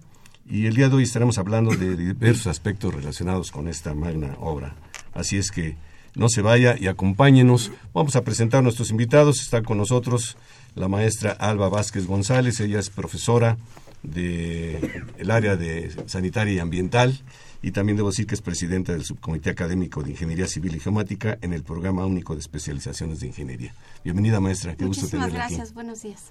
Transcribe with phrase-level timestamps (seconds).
[0.50, 4.78] y el día de hoy estaremos hablando de diversos aspectos relacionados con esta magna obra.
[5.14, 5.76] Así es que
[6.16, 7.74] no se vaya y acompáñenos.
[7.94, 9.42] Vamos a presentar a nuestros invitados.
[9.42, 10.38] Está con nosotros
[10.78, 12.60] la maestra Alba Vázquez González.
[12.60, 13.58] Ella es profesora
[14.04, 17.20] del área de sanitaria y ambiental
[17.62, 21.38] y también debo decir que es presidenta del Subcomité Académico de Ingeniería Civil y Geomática
[21.42, 23.74] en el Programa Único de Especializaciones de Ingeniería.
[24.04, 24.76] Bienvenida, maestra.
[24.76, 25.56] Qué gusto tenerla aquí.
[25.56, 25.74] gracias.
[25.74, 26.26] Buenos días.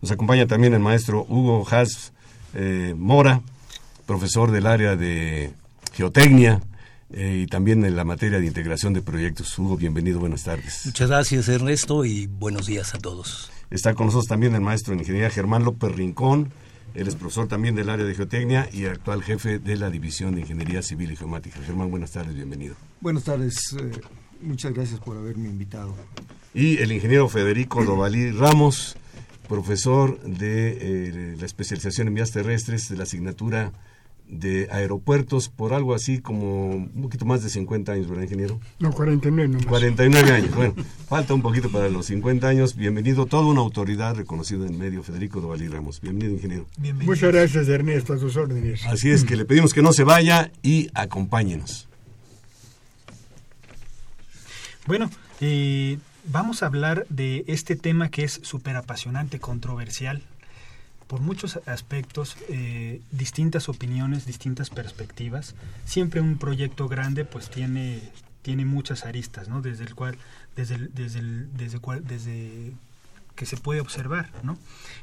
[0.00, 2.12] Nos acompaña también el maestro Hugo Haas
[2.54, 3.42] eh, Mora,
[4.06, 5.52] profesor del área de
[5.92, 6.62] Geotecnia
[7.12, 9.58] eh, y también en la materia de integración de proyectos.
[9.58, 10.86] Hugo, bienvenido, buenas tardes.
[10.86, 13.50] Muchas gracias, Ernesto, y buenos días a todos.
[13.70, 16.52] Está con nosotros también el maestro en Ingeniería Germán López Rincón,
[16.94, 20.40] él es profesor también del área de geotecnia y actual jefe de la División de
[20.40, 21.60] Ingeniería Civil y Geomática.
[21.64, 22.74] Germán, buenas tardes, bienvenido.
[23.00, 23.92] Buenas tardes, eh,
[24.40, 25.94] muchas gracias por haberme invitado.
[26.52, 28.96] Y el ingeniero Federico Dovalí Ramos,
[29.48, 33.72] profesor de eh, la especialización en vías terrestres de la asignatura
[34.30, 38.60] de aeropuertos por algo así como un poquito más de 50 años, ¿verdad, ingeniero?
[38.78, 39.66] No, 49 nomás.
[39.66, 40.74] 49 años, bueno,
[41.08, 42.76] falta un poquito para los 50 años.
[42.76, 46.00] Bienvenido, toda una autoridad reconocida en medio, Federico Dovalí Ramos.
[46.00, 46.66] Bienvenido, ingeniero.
[47.04, 48.86] Muchas gracias, Ernesto, a sus órdenes.
[48.86, 51.88] Así es que le pedimos que no se vaya y acompáñenos.
[54.86, 60.22] Bueno, eh, vamos a hablar de este tema que es súper apasionante, controversial,
[61.10, 65.56] por muchos aspectos, eh, distintas opiniones, distintas perspectivas.
[65.84, 68.00] Siempre un proyecto grande pues tiene,
[68.42, 69.60] tiene muchas aristas, ¿no?
[69.60, 70.16] Desde el cual,
[70.54, 71.20] desde desde
[71.56, 72.72] desde cual, desde
[73.34, 74.56] que se puede observar, ¿no?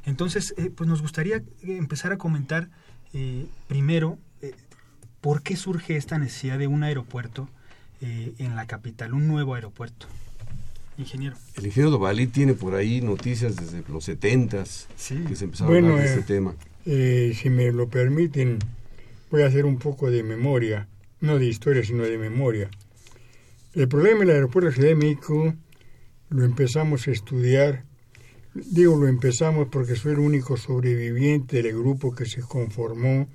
[0.06, 2.70] Entonces, eh, pues nos gustaría empezar a comentar
[3.12, 4.18] eh, primero
[5.20, 7.50] por qué surge esta necesidad de un aeropuerto
[8.00, 10.08] en la capital, un nuevo aeropuerto.
[10.98, 11.36] Ingeniero.
[11.56, 16.00] El ingeniero Dovalí tiene por ahí noticias desde los setentas que se empezaron a hablar
[16.00, 16.56] de este tema.
[16.86, 18.60] Eh, si me lo permiten,
[19.30, 20.88] voy a hacer un poco de memoria,
[21.22, 22.70] no de historia, sino de memoria.
[23.76, 25.54] El problema del aeropuerto de Ciudad de México
[26.30, 27.84] lo empezamos a estudiar,
[28.54, 33.28] digo lo empezamos porque soy el único sobreviviente del grupo que se conformó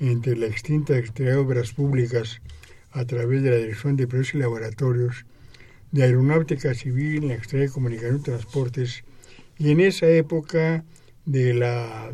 [0.00, 2.42] entre la extinta Secretaría de Obras Públicas
[2.90, 5.24] a través de la Dirección de Precios y Laboratorios
[5.92, 9.04] de aeronáutica civil, la Secretaría de Comunicación y Transportes,
[9.58, 10.84] y en esa época
[11.26, 12.12] de la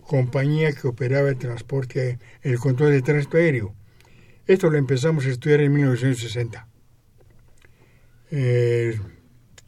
[0.00, 3.74] compañía que operaba el transporte, el control de tránsito aéreo.
[4.46, 6.66] Esto lo empezamos a estudiar en 1960.
[8.32, 8.98] Eh,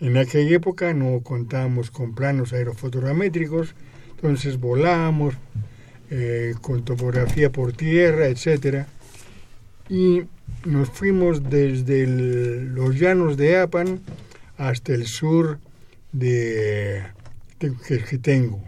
[0.01, 3.77] en aquella época no contábamos con planos aerofotogramétricos,
[4.17, 5.35] entonces volamos
[6.11, 8.89] eh, con topografía por tierra, etcétera,
[9.89, 10.25] y
[10.65, 14.01] nos fuimos desde los llanos de Apan
[14.57, 15.59] hasta el sur
[16.13, 17.03] de,
[17.59, 18.63] que tengo.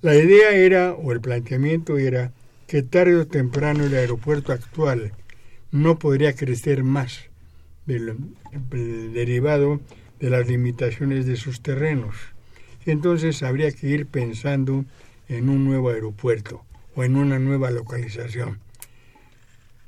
[0.00, 2.32] La idea era, o el planteamiento era,
[2.66, 5.12] que tarde o temprano el aeropuerto actual
[5.70, 7.24] no podría crecer más
[7.86, 8.16] del,
[9.12, 9.80] derivado
[10.20, 12.14] de las limitaciones de sus terrenos.
[12.86, 14.84] Entonces habría que ir pensando
[15.28, 18.60] en un nuevo aeropuerto o en una nueva localización.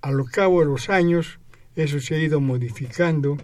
[0.02, 1.40] A lo cabo de los años,
[1.76, 3.36] eso se ha ido modificando,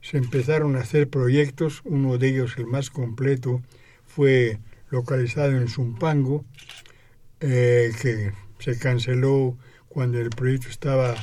[0.00, 3.60] se empezaron a hacer proyectos, uno de ellos el más completo
[4.06, 6.44] fue localizado en Zumpango,
[7.40, 8.30] eh, que
[8.60, 9.58] se canceló
[9.88, 11.16] cuando el proyecto estaba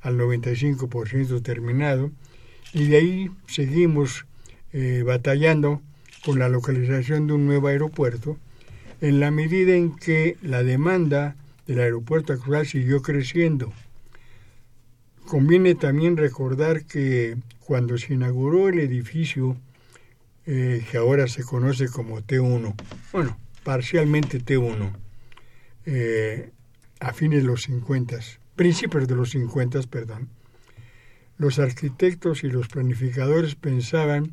[0.00, 2.10] al 95% terminado,
[2.72, 4.24] y de ahí seguimos
[4.72, 5.82] eh, batallando
[6.24, 8.38] con la localización de un nuevo aeropuerto,
[9.02, 11.36] en la medida en que la demanda
[11.66, 13.70] del aeropuerto actual siguió creciendo.
[15.30, 19.56] Conviene también recordar que cuando se inauguró el edificio
[20.44, 22.74] eh, que ahora se conoce como T1,
[23.12, 24.90] bueno, parcialmente T1,
[25.86, 26.50] eh,
[26.98, 28.18] a fines de los 50,
[28.56, 30.28] principios de los 50, perdón,
[31.38, 34.32] los arquitectos y los planificadores pensaban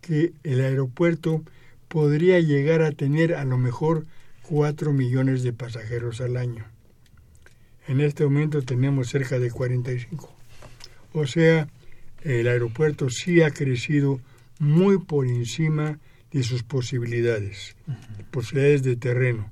[0.00, 1.42] que el aeropuerto
[1.88, 4.06] podría llegar a tener a lo mejor
[4.42, 6.66] 4 millones de pasajeros al año.
[7.88, 10.35] En este momento tenemos cerca de 45.
[11.16, 11.66] O sea,
[12.22, 14.20] el aeropuerto sí ha crecido
[14.58, 15.98] muy por encima
[16.30, 17.74] de sus posibilidades,
[18.30, 19.50] posibilidades de terreno.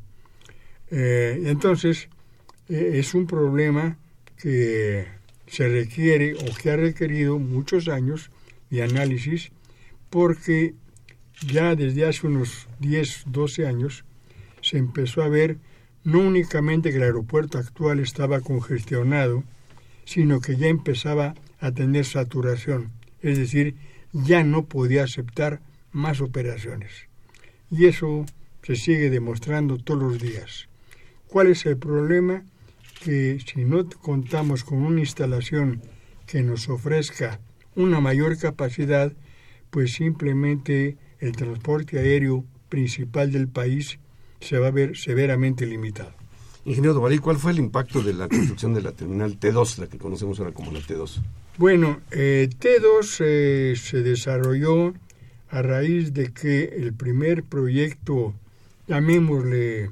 [0.90, 2.10] Eh, entonces,
[2.68, 3.96] eh, es un problema
[4.36, 5.06] que
[5.46, 8.30] se requiere o que ha requerido muchos años
[8.68, 9.50] de análisis
[10.10, 10.74] porque
[11.46, 14.04] ya desde hace unos 10, 12 años
[14.60, 15.56] se empezó a ver
[16.02, 19.44] no únicamente que el aeropuerto actual estaba congestionado,
[20.04, 21.34] sino que ya empezaba
[21.64, 23.76] a tener saturación, es decir,
[24.12, 25.62] ya no podía aceptar
[25.92, 26.90] más operaciones.
[27.70, 28.26] Y eso
[28.62, 30.68] se sigue demostrando todos los días.
[31.26, 32.44] ¿Cuál es el problema?
[33.02, 35.80] Que si no contamos con una instalación
[36.26, 37.40] que nos ofrezca
[37.74, 39.14] una mayor capacidad,
[39.70, 43.98] pues simplemente el transporte aéreo principal del país
[44.40, 46.12] se va a ver severamente limitado.
[46.66, 49.96] Ingeniero Dovalí, ¿cuál fue el impacto de la construcción de la terminal T2, la que
[49.96, 51.22] conocemos ahora como la T2?
[51.56, 54.92] Bueno, eh, T2 eh, se desarrolló
[55.50, 58.34] a raíz de que el primer proyecto,
[58.88, 59.90] llamémosle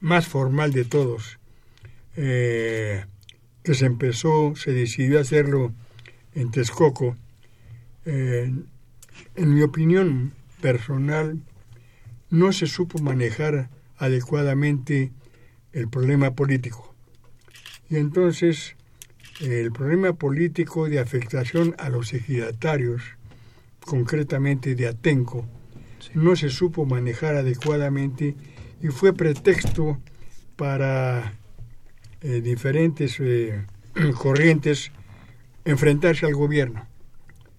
[0.00, 1.38] más formal de todos,
[2.16, 3.04] eh,
[3.62, 5.74] que se empezó, se decidió hacerlo
[6.34, 7.18] en Texcoco,
[8.06, 8.64] en
[9.36, 11.38] mi opinión personal,
[12.30, 13.68] no se supo manejar
[13.98, 15.12] adecuadamente
[15.72, 16.94] el problema político.
[17.90, 18.76] Y entonces
[19.40, 23.02] el problema político de afectación a los ejidatarios,
[23.80, 25.46] concretamente de Atenco,
[26.14, 28.36] no se supo manejar adecuadamente
[28.80, 29.98] y fue pretexto
[30.56, 31.34] para
[32.20, 33.66] eh, diferentes eh,
[34.18, 34.92] corrientes
[35.64, 36.86] enfrentarse al gobierno,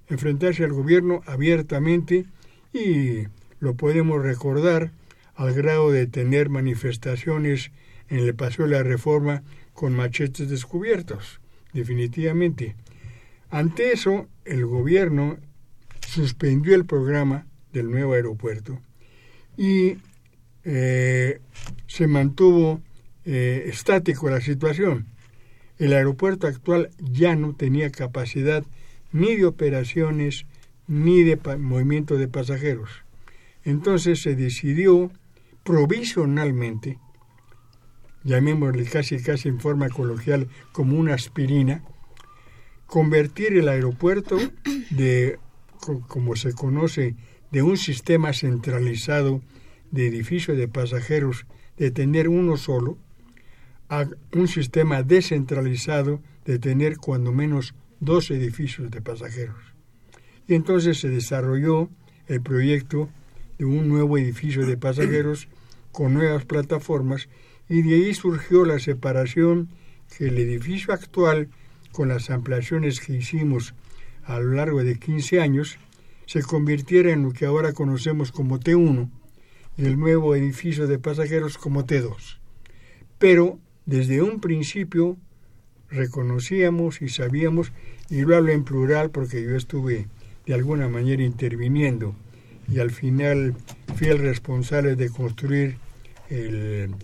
[0.08, 2.26] enfrentarse al gobierno abiertamente
[2.72, 3.28] y
[3.60, 4.92] lo podemos recordar
[5.36, 7.72] al grado de tener manifestaciones
[8.08, 11.42] en el Paseo de la Reforma con machetes descubiertos
[11.76, 12.76] definitivamente.
[13.52, 15.38] Ante eso, el gobierno
[16.08, 18.80] suspendió el programa del nuevo aeropuerto
[19.58, 19.98] y
[20.64, 21.42] eh,
[21.86, 22.82] se mantuvo
[23.26, 25.08] eh, estático la situación.
[25.78, 28.64] El aeropuerto actual ya no tenía capacidad
[29.12, 30.46] ni de operaciones
[30.88, 32.90] ni de movimiento de pasajeros.
[33.64, 35.12] Entonces se decidió
[35.64, 37.00] provisionalmente
[38.26, 41.84] llamémosle casi casi en forma coloquial como una aspirina,
[42.88, 44.38] convertir el aeropuerto
[44.90, 45.40] de,
[46.08, 47.16] como se conoce,
[47.52, 49.42] de un sistema centralizado
[49.92, 51.46] de edificio de pasajeros
[51.78, 52.98] de tener uno solo,
[53.88, 59.76] a un sistema descentralizado de tener cuando menos dos edificios de pasajeros.
[60.48, 61.90] Y entonces se desarrolló
[62.28, 63.10] el proyecto
[63.60, 65.48] de un nuevo edificio de pasajeros
[65.92, 67.30] con nuevas plataformas
[67.70, 69.70] y de ahí surgió la separación
[70.18, 71.50] que el edificio actual,
[71.92, 73.74] con las ampliaciones que hicimos
[74.24, 75.78] a lo largo de 15 años,
[76.26, 79.10] se convirtiera en lo que ahora conocemos como T1
[79.78, 82.38] y el nuevo edificio de pasajeros como T2.
[83.18, 85.18] Pero desde un principio
[85.90, 87.72] reconocíamos y sabíamos,
[88.10, 90.08] y lo hablo en plural porque yo estuve
[90.46, 92.16] de alguna manera interviniendo
[92.68, 93.56] y al final
[93.96, 95.78] fui el responsable de construir
[96.30, 96.96] el,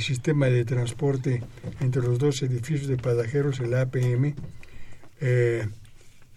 [0.00, 1.42] sistema de transporte
[1.80, 4.34] entre los dos edificios de pasajeros, el APM,
[5.20, 5.68] eh,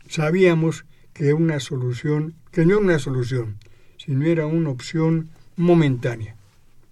[0.08, 3.58] sabíamos que una solución, que no era una solución,
[3.98, 6.36] sino era una opción momentánea,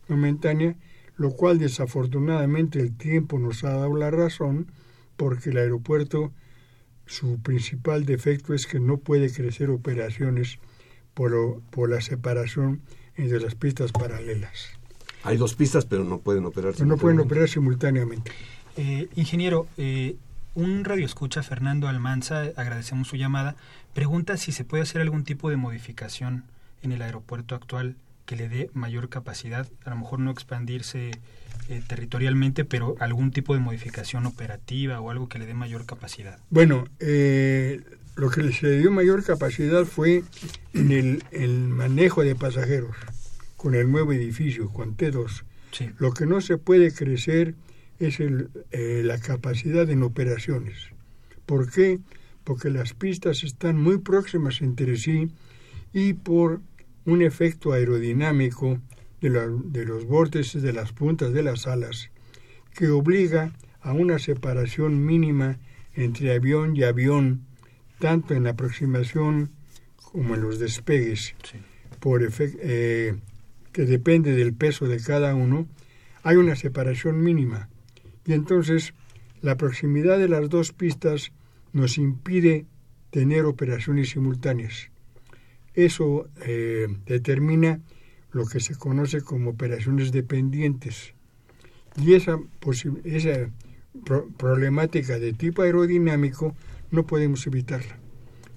[0.07, 0.75] momentánea,
[1.17, 4.71] lo cual desafortunadamente el tiempo nos ha dado la razón
[5.15, 6.33] porque el aeropuerto
[7.05, 10.57] su principal defecto es que no puede crecer operaciones
[11.13, 12.81] por, por la separación
[13.15, 14.71] entre las pistas paralelas.
[15.25, 16.95] Hay dos pistas, pero no pueden operar simultáneamente.
[16.95, 18.31] No pueden operar simultáneamente.
[18.77, 20.15] Eh, ingeniero, eh,
[20.53, 23.55] un radio escucha, Fernando Almanza, agradecemos su llamada,
[23.93, 26.45] pregunta si se puede hacer algún tipo de modificación
[26.81, 31.11] en el aeropuerto actual que le dé mayor capacidad, a lo mejor no expandirse
[31.67, 36.39] eh, territorialmente, pero algún tipo de modificación operativa o algo que le dé mayor capacidad.
[36.49, 37.81] Bueno, eh,
[38.15, 40.23] lo que le dio mayor capacidad fue
[40.73, 42.95] en el, el, manejo de pasajeros
[43.65, 45.43] con el nuevo edificio, con T2.
[45.97, 47.55] Lo que no se puede crecer
[47.97, 50.75] es el, eh, la capacidad en operaciones.
[51.47, 51.99] ¿Por qué?
[52.43, 55.31] Porque las pistas están muy próximas entre sí
[55.93, 56.61] y por
[57.05, 58.79] un efecto aerodinámico
[59.19, 62.11] de, de los vórtices de las puntas de las alas
[62.75, 65.57] que obliga a una separación mínima
[65.95, 67.47] entre avión y avión,
[67.97, 69.49] tanto en la aproximación
[69.95, 71.33] como en los despegues,
[71.99, 73.15] por eh,
[73.75, 75.67] que depende del peso de cada uno,
[76.23, 77.67] hay una separación mínima.
[78.25, 78.93] Y entonces
[79.41, 81.33] la proximidad de las dos pistas
[81.73, 82.67] nos impide
[83.09, 84.91] tener operaciones simultáneas.
[85.73, 87.81] Eso eh, determina
[88.31, 91.13] lo que se conoce como operaciones dependientes.
[92.01, 92.39] Y esa,
[93.03, 93.51] esa
[94.37, 96.55] problemática de tipo aerodinámico
[96.91, 97.99] no podemos evitarla.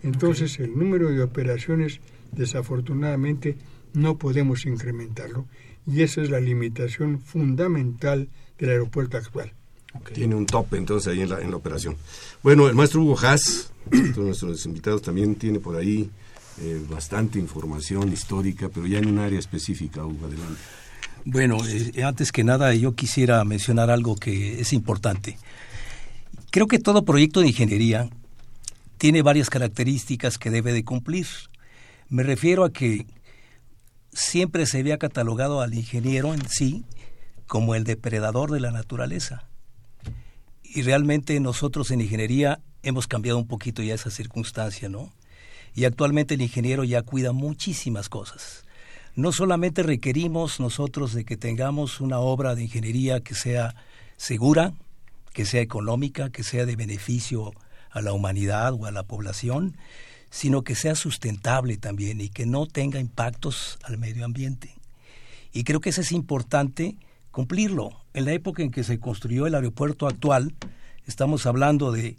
[0.05, 3.57] Entonces el número de operaciones desafortunadamente
[3.93, 5.47] no podemos incrementarlo
[5.87, 8.29] y esa es la limitación fundamental
[8.59, 9.53] del aeropuerto actual.
[10.13, 11.97] Tiene un tope entonces ahí en la, en la operación.
[12.43, 13.73] Bueno, el maestro Hugo Haas,
[14.15, 16.11] todos nuestros invitados también tiene por ahí
[16.61, 20.61] eh, bastante información histórica, pero ya en un área específica, Hugo, adelante.
[21.25, 25.39] Bueno, eh, antes que nada yo quisiera mencionar algo que es importante.
[26.51, 28.09] Creo que todo proyecto de ingeniería
[28.99, 31.27] tiene varias características que debe de cumplir.
[32.09, 33.07] Me refiero a que
[34.19, 36.85] siempre se había catalogado al ingeniero en sí
[37.47, 39.49] como el depredador de la naturaleza.
[40.63, 45.13] Y realmente nosotros en ingeniería hemos cambiado un poquito ya esa circunstancia, ¿no?
[45.79, 48.65] y actualmente el ingeniero ya cuida muchísimas cosas.
[49.15, 53.77] No solamente requerimos nosotros de que tengamos una obra de ingeniería que sea
[54.17, 54.73] segura,
[55.33, 57.53] que sea económica, que sea de beneficio
[57.91, 59.77] a la humanidad o a la población,
[60.31, 64.75] sino que sea sustentable también y que no tenga impactos al medio ambiente.
[65.53, 66.97] Y creo que eso es importante
[67.31, 67.91] cumplirlo.
[68.15, 70.55] En la época en que se construyó el aeropuerto actual,
[71.07, 72.17] estamos hablando de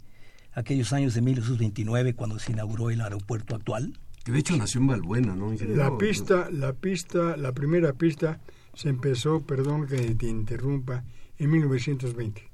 [0.52, 3.98] aquellos años de 1929 cuando se inauguró el aeropuerto actual.
[4.24, 5.52] Que de hecho nació en Valbuena, ¿no?
[5.52, 8.40] La pista, la pista, la primera pista
[8.74, 11.04] se empezó, perdón que te interrumpa,
[11.38, 12.50] en 1920.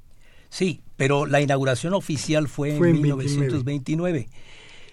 [0.48, 4.28] Sí, pero la inauguración oficial fue, en, 1929.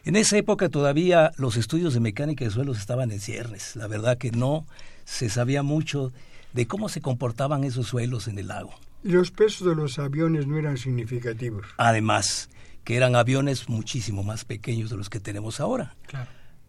[0.06, 3.78] En esa época todavía los estudios de mecánica de suelos estaban en ciernes.
[3.78, 4.66] La verdad que no
[5.06, 6.12] se sabía mucho
[6.52, 8.74] de cómo se comportaban esos suelos en el lago.
[9.02, 11.66] Y los pesos de los aviones no eran significativos.
[11.78, 12.50] Además,
[12.84, 15.96] que eran aviones muchísimo más pequeños de los que tenemos ahora.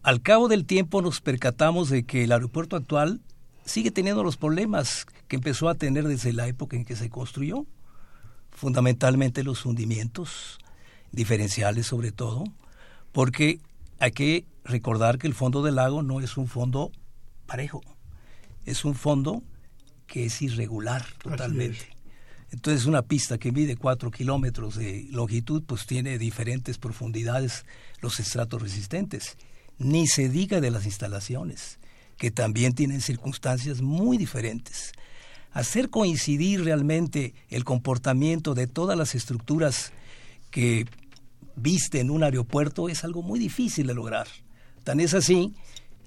[0.01, 3.19] Al cabo del tiempo nos percatamos de que el aeropuerto actual
[3.65, 7.65] sigue teniendo los problemas que empezó a tener desde la época en que se construyó,
[8.51, 10.57] fundamentalmente los hundimientos,
[11.11, 12.45] diferenciales sobre todo,
[13.15, 13.61] porque
[13.97, 16.91] hay que recordar que el fondo del lago no es un fondo
[17.45, 17.81] parejo,
[18.65, 19.41] es un fondo
[20.05, 21.95] que es irregular totalmente.
[22.51, 27.65] Entonces una pista que mide 4 kilómetros de longitud pues tiene diferentes profundidades
[28.01, 29.37] los estratos resistentes.
[29.77, 31.79] Ni se diga de las instalaciones,
[32.17, 34.91] que también tienen circunstancias muy diferentes.
[35.53, 39.93] Hacer coincidir realmente el comportamiento de todas las estructuras
[40.51, 40.85] que
[41.55, 44.27] viste en un aeropuerto es algo muy difícil de lograr.
[44.83, 45.53] Tan es así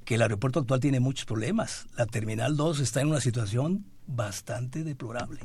[0.05, 1.87] que el aeropuerto actual tiene muchos problemas.
[1.97, 5.39] La Terminal 2 está en una situación bastante deplorable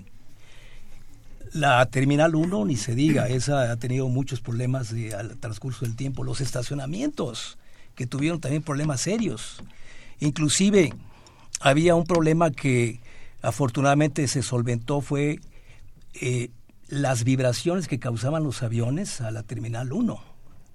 [1.52, 5.96] La Terminal 1, ni se diga, esa ha tenido muchos problemas de, al transcurso del
[5.96, 6.24] tiempo.
[6.24, 7.58] Los estacionamientos,
[7.96, 9.62] que tuvieron también problemas serios.
[10.20, 10.94] Inclusive
[11.60, 13.00] había un problema que
[13.42, 15.40] afortunadamente se solventó, fue
[16.14, 16.50] eh,
[16.94, 20.22] las vibraciones que causaban los aviones a la Terminal 1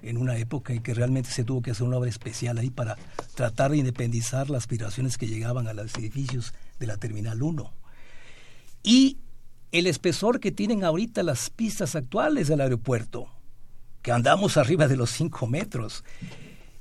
[0.03, 2.97] en una época en que realmente se tuvo que hacer una obra especial ahí para
[3.35, 7.73] tratar de independizar las vibraciones que llegaban a los edificios de la Terminal 1.
[8.83, 9.19] Y
[9.73, 13.29] el espesor que tienen ahorita las pistas actuales del aeropuerto,
[14.03, 16.05] que andamos arriba de los 5 metros,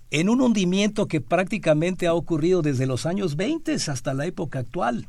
[0.10, 5.08] en un hundimiento que prácticamente ha ocurrido desde los años 20 hasta la época actual.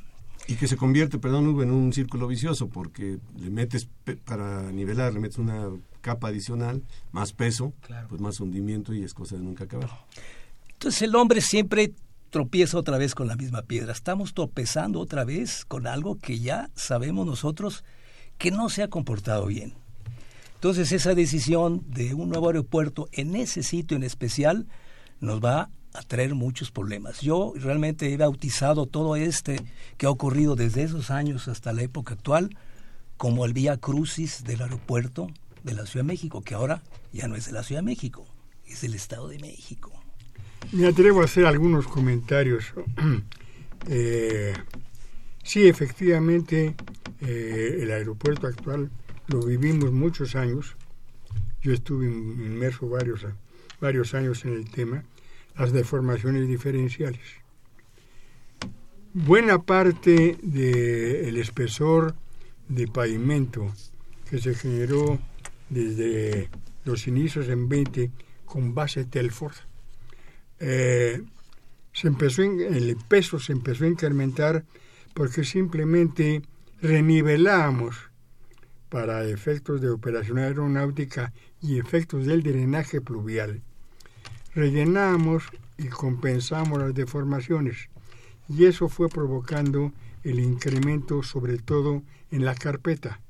[0.49, 3.87] Y que se convierte, perdón, en un círculo vicioso, porque le metes,
[4.25, 5.69] para nivelar, le metes una
[6.01, 7.75] capa adicional, más peso,
[8.09, 9.91] pues más hundimiento y es cosa de nunca acabar.
[10.73, 11.93] Entonces el hombre siempre
[12.31, 13.93] tropieza otra vez con la misma piedra.
[13.93, 17.85] Estamos tropezando otra vez con algo que ya sabemos nosotros
[18.39, 19.75] que no se ha comportado bien.
[20.55, 24.67] Entonces esa decisión de un nuevo aeropuerto en ese sitio en especial
[25.21, 27.21] nos va a traer muchos problemas.
[27.21, 29.61] Yo realmente he bautizado todo este
[29.97, 32.57] que ha ocurrido desde esos años hasta la época actual
[33.17, 35.29] como el vía crucis del aeropuerto
[35.65, 38.27] de la Ciudad de México, que ahora ya no es de la Ciudad de México,
[38.67, 39.93] es del Estado de México.
[40.73, 42.73] Me atrevo a hacer algunos comentarios.
[43.91, 44.53] Eh,
[45.45, 46.75] sí, efectivamente,
[47.21, 48.91] eh, el aeropuerto actual
[49.29, 50.77] lo vivimos muchos años.
[51.63, 53.25] Yo estuve inmerso varios,
[53.81, 55.05] varios años en el tema,
[55.59, 57.21] las deformaciones diferenciales.
[59.13, 62.15] Buena parte del espesor
[62.69, 63.73] de pavimento
[64.31, 65.19] que se generó
[65.69, 66.49] desde
[66.85, 68.11] los inicios en 20
[68.45, 69.55] con base Telford
[70.61, 71.23] eh,
[71.93, 74.65] se empezó el peso se empezó a incrementar
[75.15, 76.43] porque simplemente
[76.81, 77.97] renivelamos
[78.89, 83.63] para efectos de operación aeronáutica y efectos del drenaje pluvial.
[84.59, 85.45] Rellenamos
[85.77, 87.89] y compensamos las deformaciones
[88.49, 89.93] y eso fue provocando
[90.25, 93.21] el incremento sobre todo en la carpeta.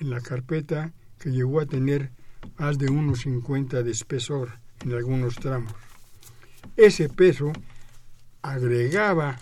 [0.00, 0.90] En la carpeta
[1.20, 2.10] que llegó a tener
[2.58, 5.72] más de 1,50 de espesor en algunos tramos.
[6.76, 7.52] Ese peso
[8.42, 9.38] agregaba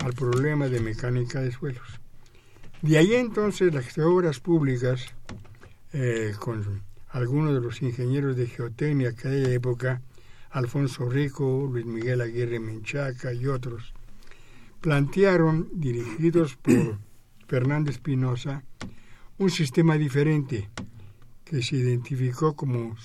[0.00, 1.98] al problema de mecánica de suelos.
[2.82, 5.06] De ahí entonces las obras públicas,
[5.94, 10.02] eh, con algunos de los ingenieros de geotecnia que aquella época,
[10.58, 13.94] Alfonso Rico, Luis Miguel Aguirre Menchaca y otros,
[14.80, 16.98] plantearon, dirigidos por
[17.46, 18.64] Fernando Espinosa,
[19.38, 20.68] un sistema diferente
[21.44, 22.96] que se identificó como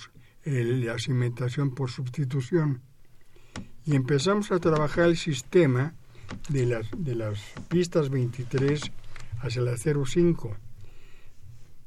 [0.44, 2.82] la cimentación por sustitución
[3.86, 5.94] y empezamos a trabajar el sistema
[6.48, 8.90] de las, de las pistas 23
[9.40, 10.56] hacia la 05.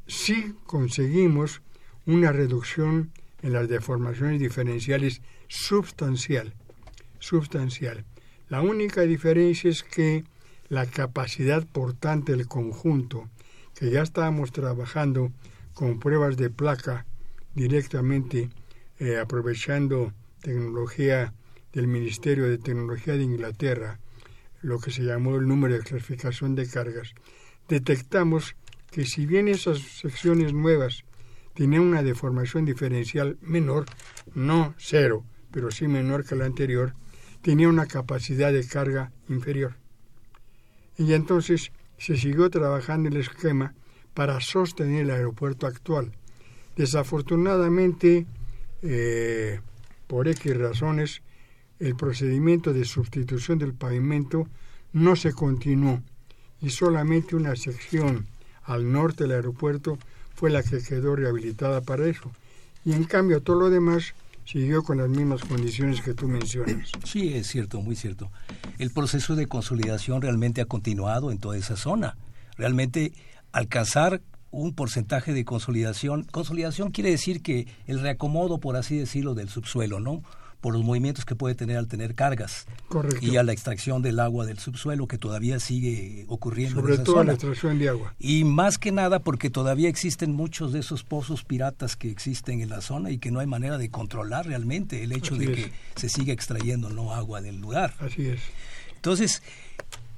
[0.07, 1.61] Sí conseguimos
[2.05, 6.53] una reducción en las deformaciones diferenciales sustancial,
[7.19, 8.05] sustancial.
[8.49, 10.23] La única diferencia es que
[10.69, 13.29] la capacidad portante del conjunto,
[13.75, 15.31] que ya estábamos trabajando
[15.73, 17.05] con pruebas de placa
[17.55, 18.49] directamente
[18.99, 21.33] eh, aprovechando tecnología
[21.73, 23.99] del Ministerio de Tecnología de Inglaterra,
[24.61, 27.13] lo que se llamó el número de clasificación de cargas,
[27.67, 28.55] detectamos
[28.91, 31.03] que si bien esas secciones nuevas
[31.53, 33.85] tenían una deformación diferencial menor,
[34.33, 35.25] no cero,
[35.57, 36.93] pero sí menor que la anterior,
[37.41, 39.73] tenía una capacidad de carga inferior.
[40.99, 43.73] Y entonces se siguió trabajando el esquema
[44.13, 46.11] para sostener el aeropuerto actual.
[46.75, 48.27] Desafortunadamente,
[48.83, 49.59] eh,
[50.05, 51.23] por X razones,
[51.79, 54.47] el procedimiento de sustitución del pavimento
[54.93, 56.03] no se continuó
[56.61, 58.27] y solamente una sección
[58.63, 59.97] al norte del aeropuerto
[60.35, 62.31] fue la que quedó rehabilitada para eso.
[62.85, 64.13] Y en cambio todo lo demás
[64.47, 66.91] siguió con las mismas condiciones que tú mencionas.
[67.03, 68.31] Sí, es cierto, muy cierto.
[68.79, 72.17] El proceso de consolidación realmente ha continuado en toda esa zona.
[72.57, 73.13] Realmente
[73.51, 76.23] alcanzar un porcentaje de consolidación.
[76.23, 80.23] Consolidación quiere decir que el reacomodo, por así decirlo, del subsuelo, ¿no?
[80.61, 83.19] Por los movimientos que puede tener al tener cargas Correcto.
[83.25, 87.03] y a la extracción del agua del subsuelo que todavía sigue ocurriendo sobre en esa
[87.03, 87.27] todo zona.
[87.27, 91.43] la extracción de agua y más que nada porque todavía existen muchos de esos pozos
[91.43, 95.11] piratas que existen en la zona y que no hay manera de controlar realmente el
[95.11, 95.57] hecho Así de es.
[95.65, 98.39] que se siga extrayendo no agua del lugar así es
[98.95, 99.43] entonces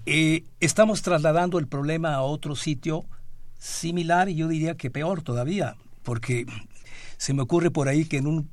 [0.05, 3.05] eh, estamos trasladando el problema a otro sitio
[3.57, 6.45] similar y yo diría que peor todavía porque
[7.17, 8.49] se me ocurre por ahí que en un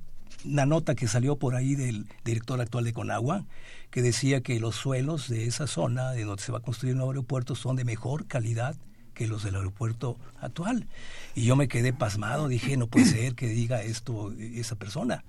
[0.47, 3.45] una nota que salió por ahí del director actual de Conagua,
[3.91, 6.99] que decía que los suelos de esa zona, de donde se va a construir un
[6.99, 8.77] nuevo aeropuerto, son de mejor calidad
[9.15, 10.87] que los del aeropuerto actual.
[11.35, 15.25] Y yo me quedé pasmado, dije, no puede ser que diga esto esa persona.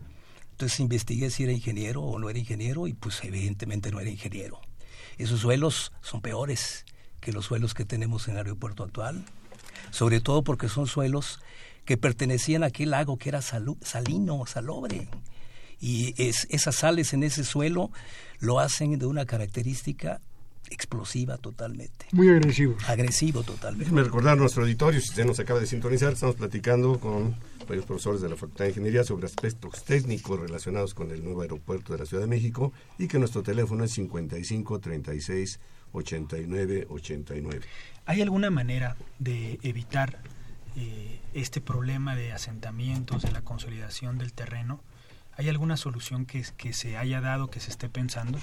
[0.52, 4.60] Entonces investigué si era ingeniero o no era ingeniero y pues evidentemente no era ingeniero.
[5.18, 6.86] Esos suelos son peores
[7.20, 9.24] que los suelos que tenemos en el aeropuerto actual,
[9.92, 11.40] sobre todo porque son suelos
[11.88, 15.08] que pertenecían a aquel lago que era salino, salobre.
[15.80, 17.92] Y es, esas sales en ese suelo
[18.40, 20.20] lo hacen de una característica
[20.70, 22.08] explosiva totalmente.
[22.12, 22.76] Muy agresivo.
[22.88, 23.86] Agresivo totalmente.
[23.86, 27.38] Déjeme recordar nuestro auditorio, si usted nos acaba de sintonizar, estamos platicando con
[27.70, 31.94] varios profesores de la Facultad de Ingeniería sobre aspectos técnicos relacionados con el nuevo aeropuerto
[31.94, 35.60] de la Ciudad de México y que nuestro teléfono es 55 36
[35.94, 37.66] 89 89.
[38.06, 40.20] ¿Hay alguna manera de evitar
[40.78, 44.80] eh, este problema de asentamientos, de la consolidación del terreno?
[45.36, 48.40] ¿Hay alguna solución que, que se haya dado, que se esté pensando?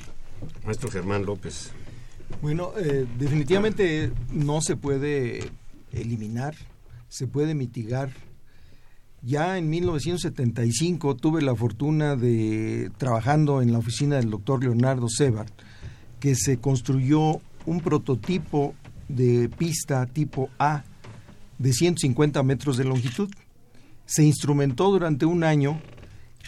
[0.64, 1.70] Maestro Germán López.
[2.42, 5.50] Bueno, eh, definitivamente no se puede
[5.92, 6.54] eliminar,
[7.08, 8.10] se puede mitigar.
[9.22, 15.52] Ya en 1975 tuve la fortuna de trabajando en la oficina del doctor Leonardo Sebart,
[16.20, 18.74] que se construyó un prototipo
[19.08, 20.84] de pista tipo A
[21.58, 23.30] de 150 metros de longitud.
[24.06, 25.80] Se instrumentó durante un año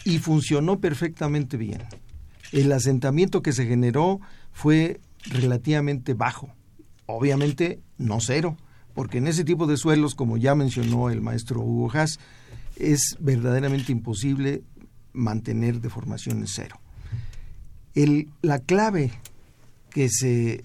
[0.05, 1.83] y funcionó perfectamente bien.
[2.51, 4.19] El asentamiento que se generó
[4.51, 6.49] fue relativamente bajo.
[7.05, 8.57] Obviamente no cero,
[8.93, 12.19] porque en ese tipo de suelos, como ya mencionó el maestro Hugo Haas,
[12.77, 14.63] es verdaderamente imposible
[15.13, 16.79] mantener deformaciones cero.
[17.95, 19.11] El, la clave
[19.89, 20.63] que se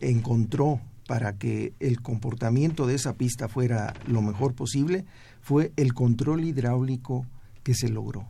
[0.00, 5.04] encontró para que el comportamiento de esa pista fuera lo mejor posible
[5.40, 7.26] fue el control hidráulico
[7.62, 8.26] que se logró.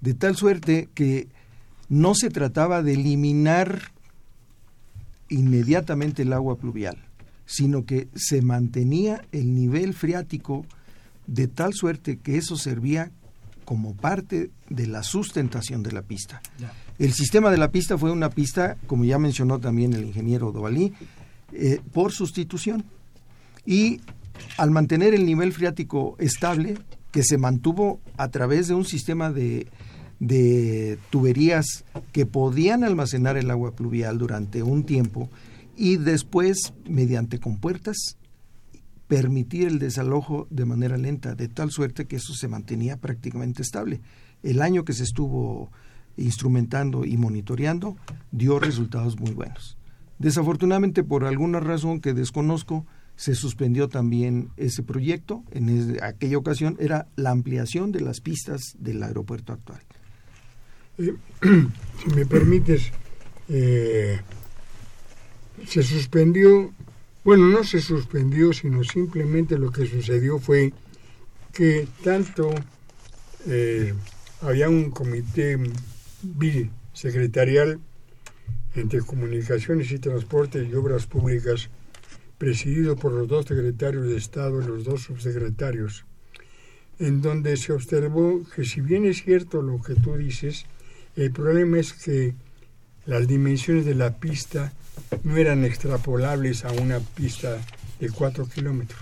[0.00, 1.28] De tal suerte que
[1.88, 3.92] no se trataba de eliminar
[5.28, 6.98] inmediatamente el agua pluvial,
[7.46, 10.66] sino que se mantenía el nivel freático
[11.26, 13.10] de tal suerte que eso servía
[13.64, 16.40] como parte de la sustentación de la pista.
[16.98, 20.92] El sistema de la pista fue una pista, como ya mencionó también el ingeniero Dovalí,
[21.52, 22.84] eh, por sustitución.
[23.64, 24.00] Y
[24.58, 26.78] al mantener el nivel freático estable,
[27.10, 29.66] que se mantuvo a través de un sistema de
[30.18, 35.30] de tuberías que podían almacenar el agua pluvial durante un tiempo
[35.76, 38.16] y después, mediante compuertas,
[39.08, 44.00] permitir el desalojo de manera lenta, de tal suerte que eso se mantenía prácticamente estable.
[44.42, 45.70] El año que se estuvo
[46.16, 47.96] instrumentando y monitoreando
[48.32, 49.76] dio resultados muy buenos.
[50.18, 55.42] Desafortunadamente, por alguna razón que desconozco, se suspendió también ese proyecto.
[55.50, 59.80] En aquella ocasión era la ampliación de las pistas del aeropuerto actual.
[60.98, 61.14] Eh,
[62.02, 62.92] si me permites,
[63.48, 64.20] eh,
[65.66, 66.72] se suspendió,
[67.24, 70.72] bueno, no se suspendió, sino simplemente lo que sucedió fue
[71.52, 72.50] que tanto
[73.46, 73.94] eh,
[74.42, 75.58] había un comité
[76.92, 77.80] secretarial
[78.76, 81.70] entre comunicaciones y transporte y obras públicas
[82.38, 86.04] presidido por los dos secretarios de Estado y los dos subsecretarios,
[86.98, 90.66] en donde se observó que si bien es cierto lo que tú dices,
[91.16, 92.34] el problema es que
[93.06, 94.72] las dimensiones de la pista
[95.24, 97.58] no eran extrapolables a una pista
[98.00, 99.00] de 4 kilómetros.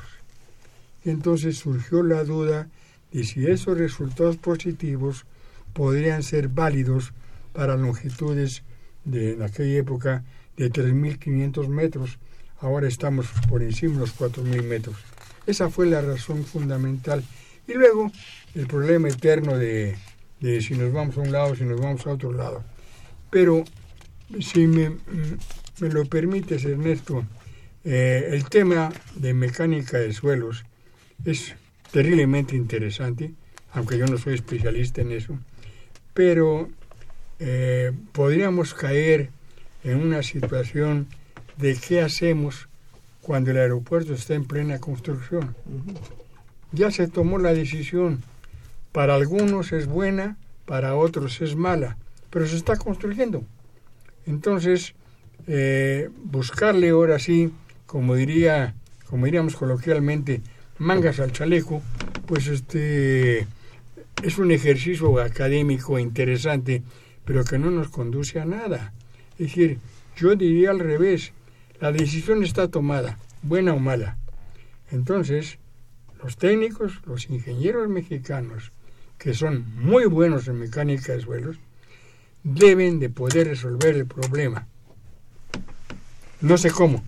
[1.04, 2.68] Entonces surgió la duda
[3.12, 5.26] de si esos resultados positivos
[5.72, 7.12] podrían ser válidos
[7.52, 8.62] para longitudes
[9.04, 10.24] de aquella época
[10.56, 12.18] de 3.500 metros.
[12.60, 14.96] Ahora estamos por encima de los 4.000 metros.
[15.46, 17.22] Esa fue la razón fundamental.
[17.66, 18.10] Y luego
[18.54, 19.96] el problema eterno de
[20.44, 22.62] de si nos vamos a un lado, si nos vamos a otro lado.
[23.30, 23.64] Pero
[24.40, 24.90] si me,
[25.80, 27.24] me lo permites, Ernesto,
[27.82, 30.64] eh, el tema de mecánica de suelos
[31.24, 31.54] es
[31.90, 33.32] terriblemente interesante,
[33.72, 35.38] aunque yo no soy especialista en eso,
[36.12, 36.68] pero
[37.38, 39.30] eh, podríamos caer
[39.82, 41.08] en una situación
[41.56, 42.68] de qué hacemos
[43.22, 45.54] cuando el aeropuerto está en plena construcción.
[46.72, 48.22] Ya se tomó la decisión
[48.92, 51.96] para algunos es buena, para otros es mala,
[52.30, 53.42] pero se está construyendo.
[54.26, 54.94] Entonces,
[55.46, 57.52] eh, buscarle ahora sí,
[57.86, 58.74] como diría,
[59.10, 60.42] como diríamos coloquialmente,
[60.78, 61.82] mangas al chaleco,
[62.26, 63.46] pues este
[64.22, 66.82] es un ejercicio académico interesante,
[67.24, 68.92] pero que no nos conduce a nada.
[69.32, 69.78] Es decir,
[70.16, 71.32] yo diría al revés,
[71.80, 74.16] la decisión está tomada, buena o mala.
[74.90, 75.58] Entonces,
[76.22, 78.72] los técnicos, los ingenieros mexicanos,
[79.18, 81.56] que son muy buenos en mecánica de suelos,
[82.42, 84.66] deben de poder resolver el problema.
[86.40, 87.02] No sé cómo,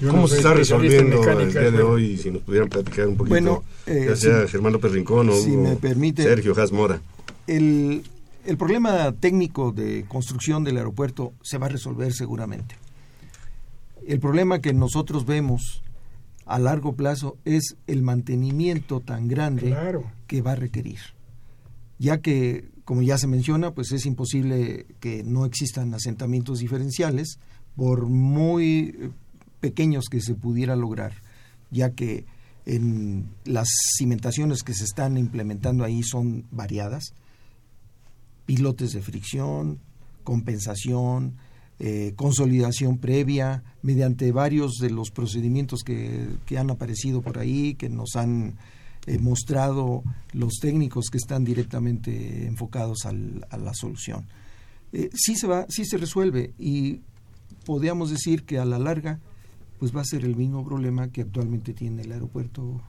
[0.00, 2.16] ¿Cómo se está resolviendo el día de hoy?
[2.16, 5.76] Si nos pudieran platicar un poquito, bueno, eh, ya sea Germán López Rincón o me
[5.76, 7.00] permite, Sergio Has Mora.
[7.46, 8.02] El,
[8.44, 12.76] el problema técnico de construcción del aeropuerto se va a resolver seguramente.
[14.06, 15.82] El problema que nosotros vemos
[16.44, 19.76] a largo plazo es el mantenimiento tan grande
[20.26, 20.98] que va a requerir.
[21.98, 27.38] Ya que, como ya se menciona, pues es imposible que no existan asentamientos diferenciales,
[27.76, 29.12] por muy
[29.60, 31.12] pequeños que se pudiera lograr,
[31.70, 32.26] ya que
[32.66, 37.14] en las cimentaciones que se están implementando ahí son variadas,
[38.46, 39.78] pilotes de fricción,
[40.24, 41.36] compensación,
[41.78, 48.14] eh, consolidación previa, mediante varios de los procedimientos que, han aparecido por ahí, que nos
[48.14, 48.54] han
[49.06, 50.02] eh, mostrado
[50.32, 54.26] los técnicos que están directamente enfocados a la solución.
[54.92, 57.00] Eh, sí se va, sí se resuelve y
[57.64, 59.20] podríamos decir que a la larga
[59.78, 62.80] pues va a ser el mismo problema que actualmente tiene el aeropuerto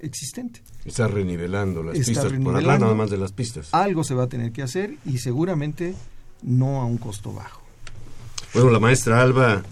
[0.00, 0.62] existente.
[0.84, 3.72] Está renivelando las pistas, por hablar nada más de las pistas.
[3.72, 5.94] Algo se va a tener que hacer y seguramente
[6.42, 7.62] no a un costo bajo.
[8.54, 9.62] Bueno, la maestra Alba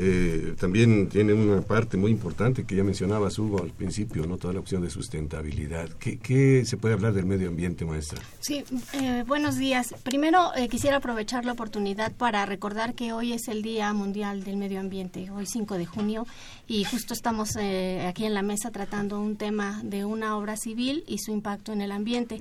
[0.00, 4.36] eh, también tiene una parte muy importante que ya mencionaba Hugo al principio, ¿no?
[4.36, 5.88] Toda la opción de sustentabilidad.
[5.98, 8.22] ¿Qué, se puede hablar del medio ambiente, maestra?
[8.38, 9.96] Sí, eh, buenos días.
[10.04, 14.56] Primero eh, quisiera aprovechar la oportunidad para recordar que hoy es el Día Mundial del
[14.56, 16.26] Medio Ambiente, hoy 5 de junio,
[16.68, 21.18] y justo estamos aquí en la mesa tratando un tema de una obra civil y
[21.18, 22.40] su impacto en el ambiente.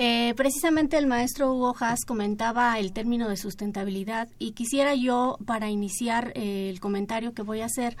[0.00, 5.70] Eh, precisamente el maestro Hugo Haas comentaba el término de sustentabilidad y quisiera yo, para
[5.70, 7.96] iniciar eh, el comentario que voy a hacer,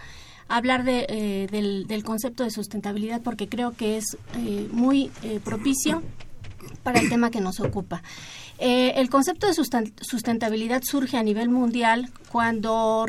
[0.46, 4.16] hablar de, eh, del, concepto de sustentabilidad porque creo que es
[4.70, 5.10] muy
[5.44, 6.02] propicio
[6.84, 8.02] para el tema que nos ocupa.
[8.58, 13.06] el concepto de sustentabilidad surge a nivel mundial cuando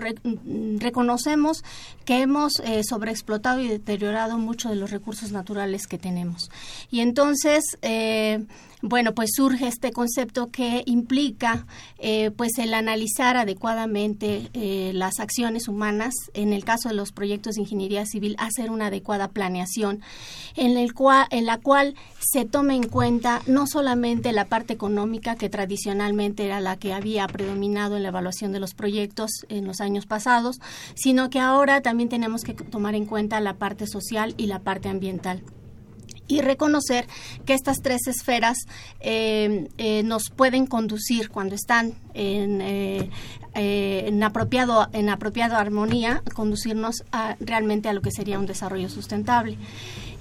[0.80, 1.63] reconocemos
[2.06, 6.52] que hemos sobreexplotado y deteriorado mucho de los recursos naturales que tenemos.
[6.91, 7.63] Y entonces,
[8.82, 11.65] bueno, pues surge este concepto que implica
[11.98, 17.56] eh, pues el analizar adecuadamente eh, las acciones humanas, en el caso de los proyectos
[17.56, 20.02] de ingeniería civil, hacer una adecuada planeación
[20.56, 20.94] en, el
[21.32, 26.62] en la cual se tome en cuenta no solamente la parte económica, que tradicionalmente era
[26.62, 30.60] la que había predominado en la evaluación de los proyectos en los años pasados,
[30.96, 34.88] sino que ahora también tenemos que tomar en cuenta la parte social y la parte
[34.88, 35.44] ambiental
[36.30, 37.08] y reconocer
[37.46, 38.58] que estas tres esferas
[39.02, 43.10] eh, eh, nos pueden conducir cuando están en, eh,
[43.56, 49.58] en, apropiado en apropiado armonía conducirnos a, realmente a lo que sería un desarrollo sustentable.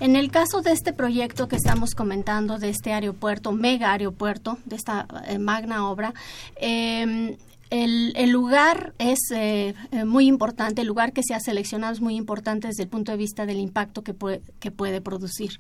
[0.01, 4.77] En el caso de este proyecto que estamos comentando, de este aeropuerto, mega aeropuerto, de
[4.77, 5.07] esta
[5.41, 6.15] magna obra,
[7.71, 9.19] el, el, lugar es
[10.07, 13.19] muy importante, el lugar que se ha seleccionado es muy importante desde el punto de
[13.19, 15.59] vista del impacto que puede, que puede producir.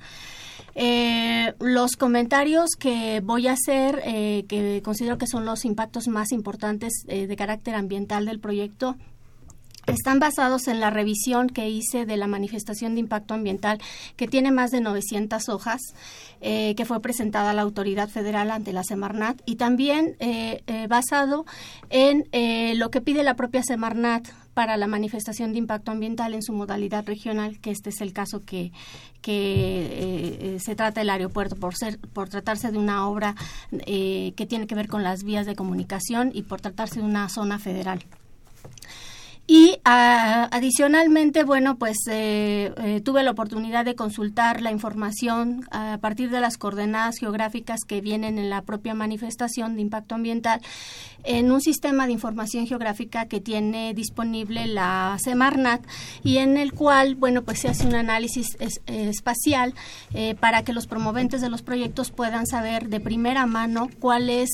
[0.80, 6.30] Eh, los comentarios que voy a hacer, eh, que considero que son los impactos más
[6.30, 8.96] importantes eh, de carácter ambiental del proyecto,
[9.88, 13.80] están basados en la revisión que hice de la manifestación de impacto ambiental,
[14.16, 15.80] que tiene más de 900 hojas,
[16.40, 20.16] que fue presentada a la autoridad federal ante la Semarnat, y también
[20.88, 21.46] basado
[21.90, 22.28] en
[22.78, 27.06] lo que pide la propia Semarnat para la manifestación de impacto ambiental en su modalidad
[27.06, 28.72] regional, que este es el caso que,
[29.22, 29.36] que
[30.56, 33.36] eh, se trata del aeropuerto por ser por tratarse de una obra
[33.70, 37.28] eh, que tiene que ver con las vías de comunicación y por tratarse de una
[37.28, 38.04] zona federal.
[39.50, 46.28] Y adicionalmente, bueno, pues eh, eh, tuve la oportunidad de consultar la información a partir
[46.28, 50.60] de las coordenadas geográficas que vienen en la propia manifestación de impacto ambiental
[51.24, 55.84] en un sistema de información geográfica que tiene disponible la Semarnat
[56.22, 59.74] y en el cual, bueno, pues se hace un análisis espacial
[60.14, 64.48] eh, para que los promoventes de los proyectos puedan saber de primera mano cuál es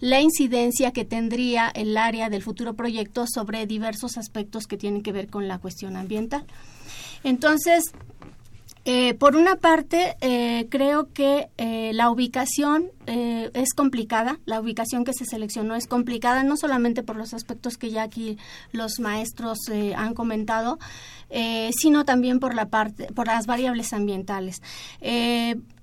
[0.00, 5.12] la incidencia que tendría el área del futuro proyecto sobre diversos aspectos que tienen que
[5.12, 6.44] ver con la cuestión ambiental.
[7.24, 7.92] Entonces,
[8.84, 15.12] eh, por una parte, eh, creo que eh, la ubicación es complicada, la ubicación que
[15.12, 18.38] se seleccionó es complicada, no solamente por los aspectos que ya aquí
[18.72, 19.58] los maestros
[19.96, 20.78] han comentado,
[21.70, 24.60] sino también por la parte, por las variables ambientales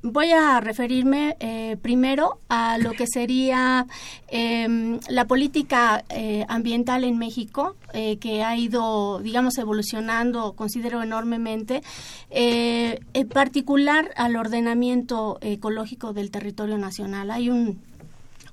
[0.04, 3.88] voy a referirme eh, primero a lo que sería
[4.28, 11.82] em, la política eh, ambiental en México, eh, que ha ido, digamos, evolucionando, considero enormemente,
[12.30, 17.13] en particular al ordenamiento ecológico del territorio nacional.
[17.14, 17.80] Hay un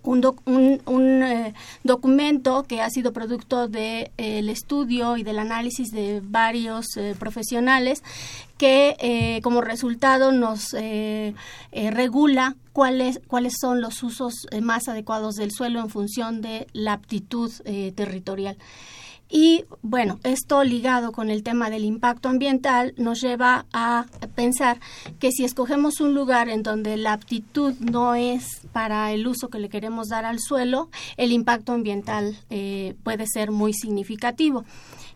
[0.02, 1.52] un, un, eh,
[1.84, 6.86] documento que ha sido producto del de, estudio y del análisis de varios
[7.18, 8.02] profesionales
[8.56, 10.74] que como resultado nos
[11.72, 17.50] regula cuáles cuáles son los usos más adecuados del suelo en función de la aptitud
[17.94, 18.56] territorial.
[19.30, 24.80] Y bueno, esto ligado con el tema del impacto ambiental nos lleva a pensar
[25.20, 29.60] que si escogemos un lugar en donde la aptitud no es para el uso que
[29.60, 34.64] le queremos dar al suelo, el impacto ambiental eh, puede ser muy significativo.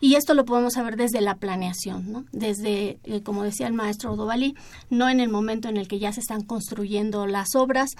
[0.00, 2.24] Y esto lo podemos saber desde la planeación, ¿no?
[2.31, 4.55] desde, eh, como decía el maestro Dovalí,
[4.90, 7.90] no en el momento en el que ya se están construyendo las obras,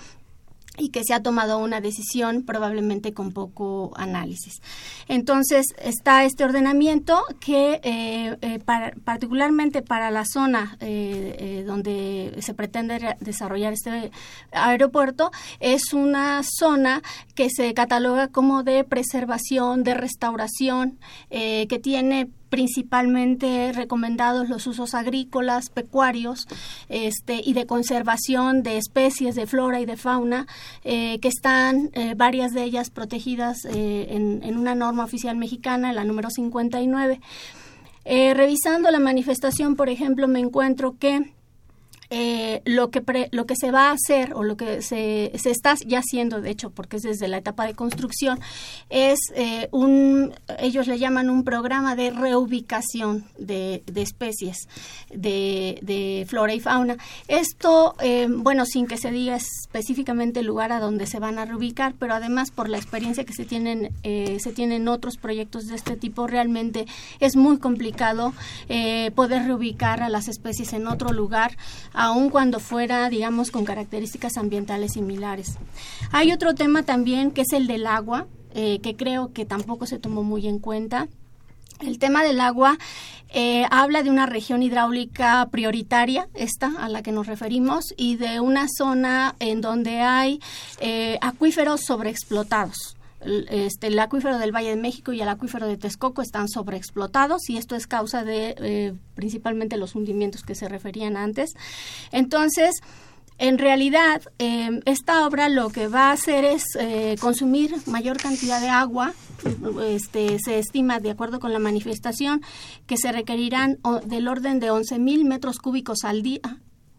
[0.77, 4.61] y que se ha tomado una decisión probablemente con poco análisis.
[5.09, 8.59] Entonces está este ordenamiento que eh, eh,
[9.05, 14.11] particularmente para la zona eh, donde se pretende desarrollar este
[14.53, 17.03] aeropuerto es una zona
[17.35, 20.99] que se cataloga como de preservación, de restauración,
[21.31, 26.47] que tiene principalmente recomendados los usos agrícolas, pecuarios
[26.88, 30.47] este, y de conservación de especies de flora y de fauna,
[30.85, 35.93] eh, que están eh, varias de ellas protegidas eh, en, en, una norma oficial mexicana,
[35.93, 37.21] la número 59.
[38.05, 41.34] revisando la manifestación, por ejemplo, me encuentro que
[42.16, 45.74] eh, lo, que lo que se va a hacer o lo que se, se, está
[45.85, 48.38] ya haciendo, de hecho, porque es desde la etapa de construcción,
[48.88, 54.68] es eh, un, ellos le llaman un programa de reubicación de, de especies
[55.12, 56.98] de, de, flora y fauna.
[57.27, 61.46] Esto, eh, bueno, sin que se diga específicamente el lugar a donde se van a
[61.46, 65.96] reubicar, pero además por la experiencia que se tienen, se tienen otros proyectos de este
[65.96, 66.87] tipo, realmente
[67.18, 68.35] es muy complicado
[69.16, 71.57] poder reubicar a las especies en otro lugar
[72.05, 75.57] aun cuando fuera, digamos, con características ambientales similares.
[76.12, 79.99] Hay otro tema también que es el del agua, eh, que creo que tampoco se
[79.99, 81.09] tomó muy en cuenta.
[81.81, 82.77] El tema del agua
[83.31, 88.38] eh, habla de una región hidráulica prioritaria, esta a la que nos referimos, y de
[88.38, 90.40] una zona en donde hay
[90.81, 96.23] eh, acuíferos sobreexplotados este, el acuífero del Valle de México y el acuífero de Texcoco
[96.23, 101.55] están sobreexplotados y esto es causa de eh, principalmente los hundimientos que se referían antes.
[102.13, 102.81] Entonces,
[103.39, 108.61] en realidad, eh, esta obra lo que va a hacer es eh, consumir mayor cantidad
[108.61, 109.13] de agua.
[109.83, 112.43] Este, se estima, de acuerdo con la manifestación,
[112.87, 116.41] que se requerirán del orden de 11 mil metros cúbicos al día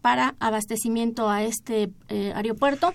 [0.02, 2.92] para abastecimiento a este aeropuerto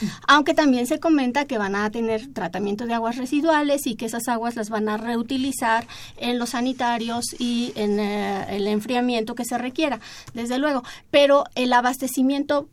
[0.28, 4.28] aunque también se comenta que van a tener tratamiento de aguas residuales y que esas
[4.28, 9.58] aguas las van a reutilizar en los sanitarios y en eh, el enfriamiento que se
[9.58, 10.00] requiera,
[10.34, 10.82] desde luego.
[11.10, 12.68] Pero el abastecimiento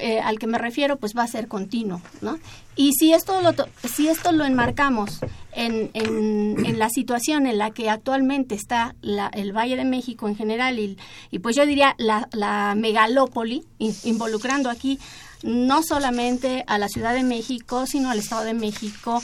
[0.00, 2.38] eh, al que me refiero, pues va a ser continuo, ¿no?
[2.76, 3.52] Y si esto lo,
[3.88, 5.18] si esto lo enmarcamos
[5.50, 10.78] en, en, la situación en la que actualmente está el Valle de México en general
[10.78, 10.96] y,
[11.32, 13.64] y pues yo diría la, la megalópoli,
[14.04, 15.00] involucrando aquí
[15.42, 19.22] no solamente a la Ciudad de México, sino al Estado de México,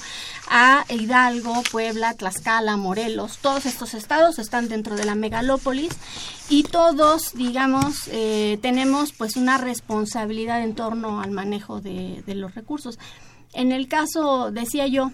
[0.49, 3.39] a Hidalgo, Puebla, Tlaxcala, Morelos.
[3.39, 5.93] Todos estos estados están dentro de la megalópolis
[6.49, 12.99] y todos, digamos, eh, tenemos pues una responsabilidad en torno al manejo de, los recursos.
[13.53, 15.13] En el caso, decía yo,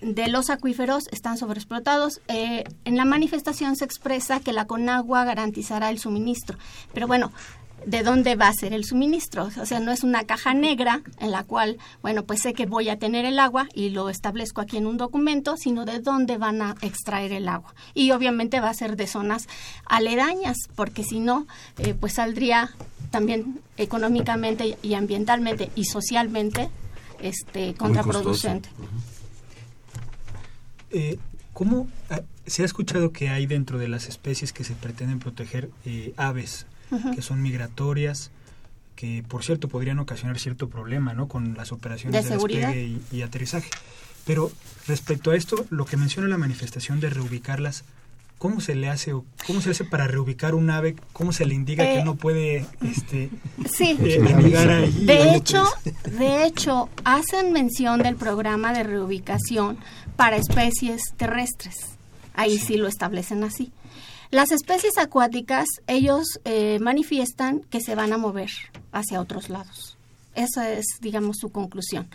[0.00, 2.20] de los acuíferos están sobreexplotados.
[2.28, 6.58] Eh, en la manifestación se expresa que la Conagua garantizará el suministro.
[6.92, 7.32] Pero bueno,
[7.86, 9.48] de dónde va a ser el suministro.
[9.60, 12.88] O sea, no es una caja negra en la cual, bueno, pues sé que voy
[12.88, 16.62] a tener el agua y lo establezco aquí en un documento, sino de dónde van
[16.62, 17.74] a extraer el agua.
[17.94, 19.48] Y obviamente va a ser de zonas
[19.86, 21.46] aledañas, porque si no,
[21.78, 22.70] eh, pues saldría
[23.10, 26.68] también económicamente y ambientalmente y socialmente
[27.20, 28.68] este, contraproducente.
[30.90, 31.18] Eh,
[31.52, 35.70] ¿Cómo ah, se ha escuchado que hay dentro de las especies que se pretenden proteger
[35.84, 36.66] eh, aves?
[37.14, 38.30] Que son migratorias,
[38.96, 41.28] que por cierto podrían ocasionar cierto problema ¿no?
[41.28, 43.68] con las operaciones de, despegue y, aterrizaje.
[44.24, 44.50] Pero
[44.86, 47.84] respecto a esto, lo que menciona la manifestación de reubicarlas,
[48.38, 49.12] ¿cómo se le hace
[49.46, 50.96] cómo se hace para reubicar un ave?
[51.12, 53.30] ¿Cómo se le indica que eh, no puede este
[53.70, 53.98] sí.
[54.00, 55.64] Eh, de hecho,
[56.18, 59.78] de hecho hacen mención del programa de reubicación
[60.16, 61.74] para especies terrestres.
[62.34, 63.72] Ahí sí lo establecen así.
[64.30, 68.50] Las especies acuáticas, ellos eh, manifiestan que se van a mover
[68.92, 69.96] hacia otros lados.
[70.34, 72.08] Esa es, digamos, su conclusión.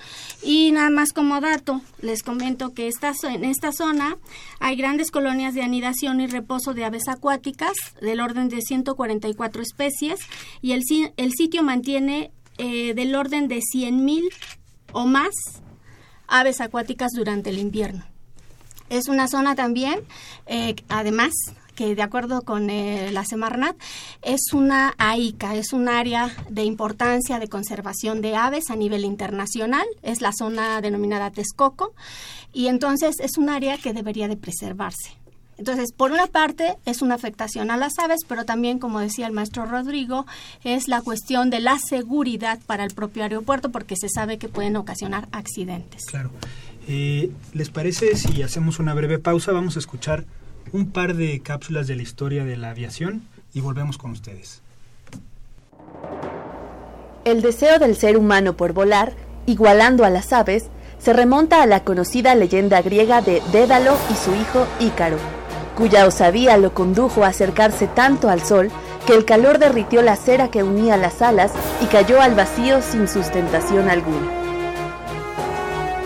[0.43, 2.89] Y nada más como dato, les comento que
[3.24, 4.18] en esta zona
[4.60, 10.20] hay grandes colonias de anidación y reposo de aves acuáticas del orden de 144 especies
[10.62, 10.84] y el,
[11.16, 14.28] el sitio mantiene eh, del orden de 100.000
[14.91, 15.32] o más
[16.28, 18.03] aves acuáticas durante el invierno.
[18.89, 20.01] Es una zona también,
[20.45, 21.32] eh, además,
[21.80, 23.74] que de acuerdo con eh, la Semarnat
[24.22, 29.88] es una AICA, es un área de importancia de conservación de aves a nivel internacional,
[30.04, 31.94] es la zona denominada Texcoco
[32.52, 35.16] y entonces es un área que debería de preservarse.
[35.58, 39.32] Entonces, por una parte es una afectación a las aves, pero también, como decía el
[39.32, 40.26] maestro Rodrigo,
[40.66, 44.76] es la cuestión de la seguridad para el propio aeropuerto porque se sabe que pueden
[44.76, 46.04] ocasionar accidentes.
[46.08, 46.32] Claro.
[46.90, 49.54] Eh, ¿Les parece si hacemos una breve pausa?
[49.54, 50.26] Vamos a escuchar
[50.72, 54.62] un par de cápsulas de la historia de la aviación y volvemos con ustedes.
[57.26, 59.14] El deseo del ser humano por volar,
[59.45, 64.34] igualando a las aves, se remonta a la conocida leyenda griega de Dédalo y su
[64.36, 65.18] hijo Ícaro,
[65.78, 68.70] cuya osadía lo condujo a acercarse tanto al sol
[69.05, 71.51] que el calor derritió la cera que unía las alas
[71.82, 74.39] y cayó al vacío sin sustentación alguna.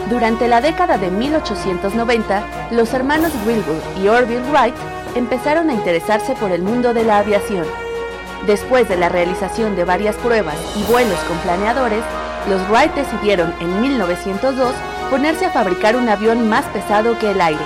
[0.09, 4.75] Durante la década de 1890, los hermanos Wilbur y Orville Wright
[5.15, 7.65] empezaron a interesarse por el mundo de la aviación.
[8.45, 12.03] Después de la realización de varias pruebas y vuelos con planeadores,
[12.49, 14.73] los Wright decidieron en 1902
[15.09, 17.63] ponerse a fabricar un avión más pesado que el aire.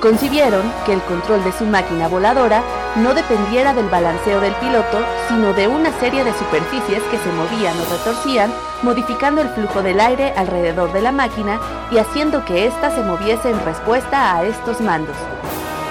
[0.00, 2.62] Concibieron que el control de su máquina voladora
[2.98, 7.78] no dependiera del balanceo del piloto, sino de una serie de superficies que se movían
[7.78, 12.90] o retorcían, modificando el flujo del aire alrededor de la máquina y haciendo que ésta
[12.90, 15.16] se moviese en respuesta a estos mandos.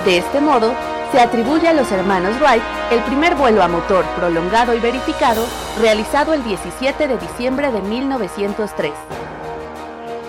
[0.05, 0.73] De este modo,
[1.11, 5.45] se atribuye a los hermanos Wright el primer vuelo a motor prolongado y verificado
[5.79, 8.91] realizado el 17 de diciembre de 1903.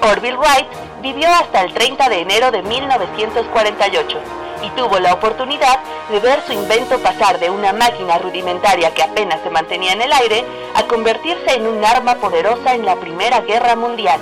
[0.03, 0.69] Orville Wright
[1.03, 5.79] vivió hasta el 30 de enero de 1948 y tuvo la oportunidad
[6.11, 10.13] de ver su invento pasar de una máquina rudimentaria que apenas se mantenía en el
[10.13, 10.45] aire
[10.75, 14.21] a convertirse en un arma poderosa en la Primera Guerra Mundial.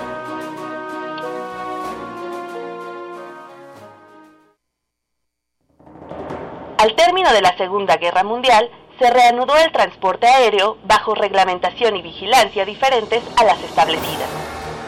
[6.77, 8.69] Al término de la Segunda Guerra Mundial,
[8.99, 14.29] se reanudó el transporte aéreo bajo reglamentación y vigilancia diferentes a las establecidas,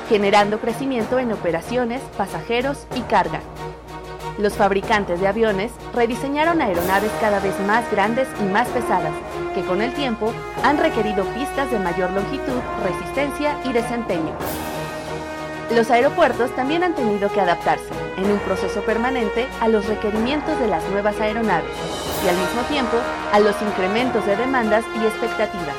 [0.08, 3.42] generando crecimiento en operaciones, pasajeros y carga.
[4.40, 9.12] Los fabricantes de aviones rediseñaron aeronaves cada vez más grandes y más pesadas,
[9.54, 10.32] que con el tiempo
[10.64, 14.32] han requerido pistas de mayor longitud, resistencia y desempeño.
[15.76, 20.68] Los aeropuertos también han tenido que adaptarse, en un proceso permanente, a los requerimientos de
[20.68, 21.76] las nuevas aeronaves
[22.24, 22.96] y al mismo tiempo
[23.34, 25.76] a los incrementos de demandas y expectativas.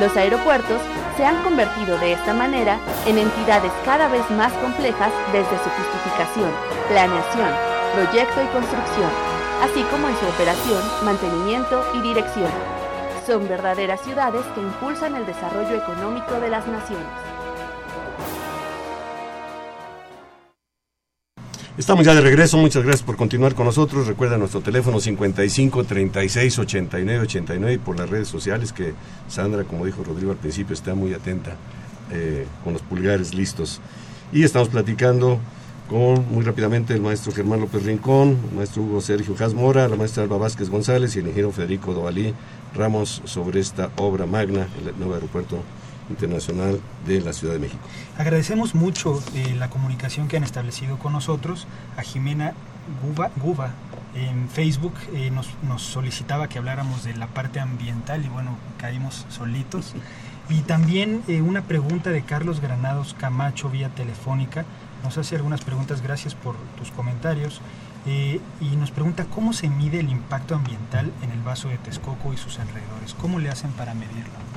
[0.00, 0.82] Los aeropuertos
[1.16, 6.50] se han convertido de esta manera en entidades cada vez más complejas desde su justificación,
[6.88, 7.50] planeación,
[7.94, 9.10] proyecto y construcción,
[9.62, 12.50] así como en su operación, mantenimiento y dirección.
[13.26, 17.33] Son verdaderas ciudades que impulsan el desarrollo económico de las naciones.
[21.76, 24.06] Estamos ya de regreso, muchas gracias por continuar con nosotros.
[24.06, 28.94] Recuerda nuestro teléfono 55 36 89 89 y por las redes sociales que
[29.26, 31.56] Sandra, como dijo Rodrigo al principio, está muy atenta
[32.12, 33.80] eh, con los pulgares listos.
[34.32, 35.40] Y estamos platicando
[35.88, 40.22] con muy rápidamente el maestro Germán López Rincón, el maestro Hugo Sergio Mora, la maestra
[40.22, 42.34] Alba Vázquez González y el ingeniero Federico Dovalí
[42.72, 45.58] Ramos sobre esta obra magna, el nuevo aeropuerto
[46.10, 47.82] Internacional de la Ciudad de México.
[48.18, 51.66] Agradecemos mucho eh, la comunicación que han establecido con nosotros.
[51.96, 52.52] A Jimena
[53.02, 53.70] Guba,
[54.14, 59.26] en Facebook eh, nos, nos, solicitaba que habláramos de la parte ambiental y bueno, caímos
[59.30, 59.94] solitos.
[60.48, 64.64] Y también eh, una pregunta de Carlos Granados Camacho vía telefónica.
[65.02, 67.60] Nos hace algunas preguntas, gracias por tus comentarios.
[68.06, 72.36] y nos pregunta cómo se mide el impacto ambiental en el vaso de Texcoco y
[72.36, 73.14] sus alrededores.
[73.14, 74.53] ¿Cómo le hacen para medirlo?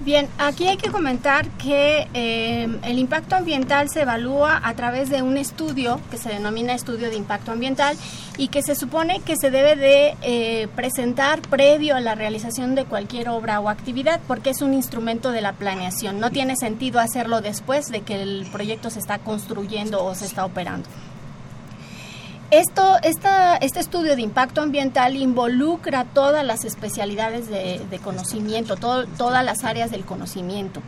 [0.00, 5.22] Bien, aquí hay que comentar que eh, el impacto ambiental se evalúa a través de
[5.22, 7.96] un estudio que se denomina estudio de impacto ambiental
[8.36, 12.84] y que se supone que se debe de eh, presentar previo a la realización de
[12.84, 16.18] cualquier obra o actividad porque es un instrumento de la planeación.
[16.18, 20.44] No tiene sentido hacerlo después de que el proyecto se está construyendo o se está
[20.44, 20.88] operando.
[22.52, 29.90] Esto, este estudio de impacto ambiental involucra todas las especialidades de, conocimiento, todas las áreas
[29.90, 30.82] del conocimiento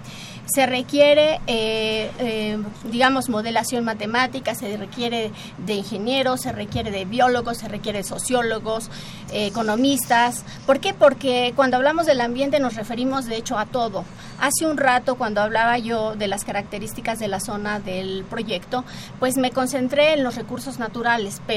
[0.46, 2.58] se requiere, eh, eh,
[2.90, 8.90] digamos, modelación matemática, se requiere de ingenieros, se requiere de biólogos, se requiere de sociólogos,
[9.32, 10.44] eh, economistas.
[10.66, 10.92] ¿Por qué?
[10.92, 14.04] Porque cuando hablamos del ambiente nos referimos, de hecho, a todo.
[14.40, 18.84] Hace un rato, cuando hablaba yo de las características de la zona del proyecto,
[19.18, 21.53] pues me concentré en los recursos naturales, pero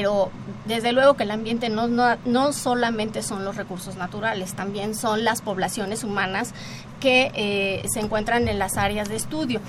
[0.66, 5.24] desde luego que el ambiente no, no, no solamente son los recursos naturales, también son
[5.24, 6.52] las poblaciones humanas
[7.00, 9.60] que se encuentran en las áreas de estudio.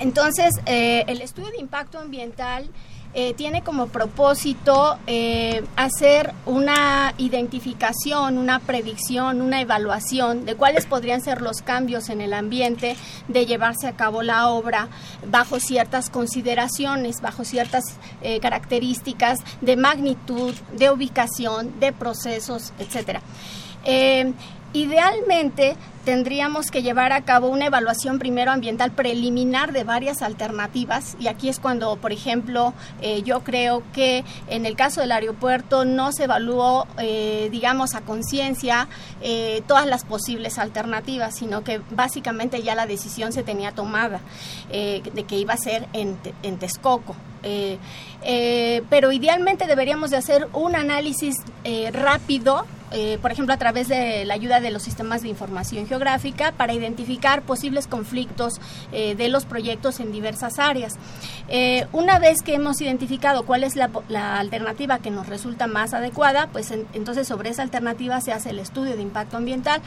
[0.00, 2.70] Entonces, eh, el estudio de impacto ambiental
[3.12, 11.20] eh, tiene como propósito eh, hacer una identificación, una predicción, una evaluación de cuáles podrían
[11.20, 12.96] ser los cambios en el ambiente
[13.26, 14.88] de llevarse a cabo la obra
[15.26, 17.82] bajo ciertas consideraciones, bajo ciertas
[18.22, 23.22] eh, características de magnitud, de ubicación, de procesos, etcétera.
[24.72, 31.26] Idealmente tendríamos que llevar a cabo una evaluación primero ambiental preliminar de varias alternativas y
[31.26, 36.12] aquí es cuando, por ejemplo, eh, yo creo que en el caso del aeropuerto no
[36.12, 38.86] se evaluó, eh, digamos, a conciencia
[39.20, 44.20] eh, todas las posibles alternativas, sino que básicamente ya la decisión se tenía tomada
[44.70, 47.16] de que iba a ser en, en Texcoco.
[48.88, 51.34] pero idealmente deberíamos de hacer un análisis
[51.92, 56.52] rápido eh, por ejemplo, a través de la ayuda de los sistemas de información geográfica
[56.52, 58.54] para identificar posibles conflictos
[58.92, 60.94] eh, de los proyectos en diversas áreas.
[61.48, 63.90] Eh, una vez que hemos identificado cuál es la,
[64.38, 68.96] alternativa que nos resulta más adecuada, pues entonces sobre esa alternativa se hace el estudio
[68.96, 69.80] de impacto ambiental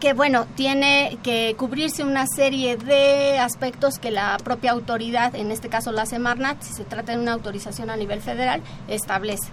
[0.00, 5.70] que bueno, tiene que cubrirse una serie de aspectos que la propia autoridad, en este
[5.70, 9.48] caso la Semarnat, si se trata de una autorización a nivel federal, establece.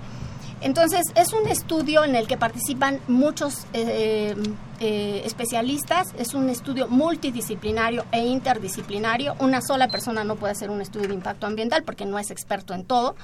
[0.64, 4.34] Entonces, es un estudio en el que participan muchos eh,
[4.80, 9.36] eh, especialistas, es un estudio multidisciplinario e interdisciplinario.
[9.39, 12.74] Una sola persona no puede hacer un estudio de impacto ambiental porque no es experto
[12.74, 13.16] en todo.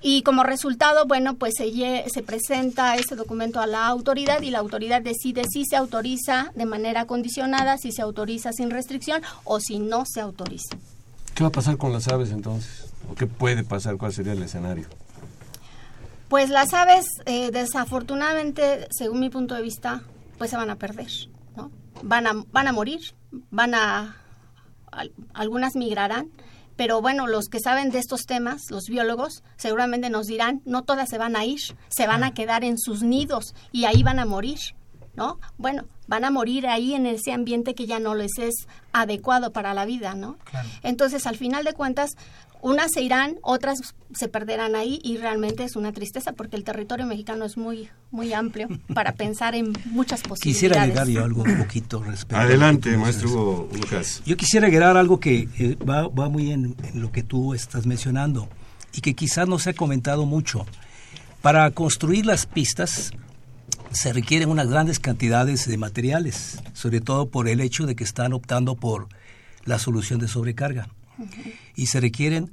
[0.00, 1.70] Y como resultado, bueno, pues se,
[2.08, 6.64] se presenta ese documento a la autoridad y la autoridad decide si se autoriza de
[6.64, 10.78] manera condicionada, si se autoriza sin restricción o si no se autoriza.
[11.34, 12.86] ¿Qué va a pasar con las aves entonces?
[13.10, 13.98] ¿O qué puede pasar?
[13.98, 14.86] ¿Cuál sería el escenario?
[16.30, 20.04] Pues las aves, eh, desafortunadamente, según mi punto de vista,
[20.38, 21.10] pues se van a perder,
[21.56, 21.72] ¿no?
[22.04, 23.00] Van a, van a morir,
[23.50, 24.16] van a,
[25.34, 26.30] algunas migrarán,
[26.76, 31.08] pero bueno, los que saben de estos temas, los biólogos, seguramente nos dirán, no todas
[31.08, 31.58] se van a ir,
[31.88, 34.60] se van a quedar en sus nidos y ahí van a morir,
[35.16, 35.40] ¿no?
[35.58, 38.54] Bueno, van a morir ahí en ese ambiente que ya no les es
[38.92, 40.38] adecuado para la vida, ¿no?
[40.84, 42.10] Entonces, al final de cuentas,
[42.62, 43.78] unas se irán, otras
[44.14, 48.32] se perderán ahí y realmente es una tristeza porque el territorio mexicano es muy muy
[48.32, 50.42] amplio para pensar en muchas posibilidades.
[50.42, 52.36] Quisiera agregar yo algo un poquito respecto.
[52.36, 54.22] Adelante, maestro Hugo Lucas.
[54.26, 57.86] Yo quisiera agregar algo que eh, va, va, muy en, en lo que tú estás
[57.86, 58.48] mencionando
[58.92, 60.66] y que quizás no se ha comentado mucho.
[61.42, 63.12] Para construir las pistas
[63.92, 68.32] se requieren unas grandes cantidades de materiales, sobre todo por el hecho de que están
[68.32, 69.08] optando por
[69.64, 70.88] la solución de sobrecarga
[71.76, 72.52] y se requieren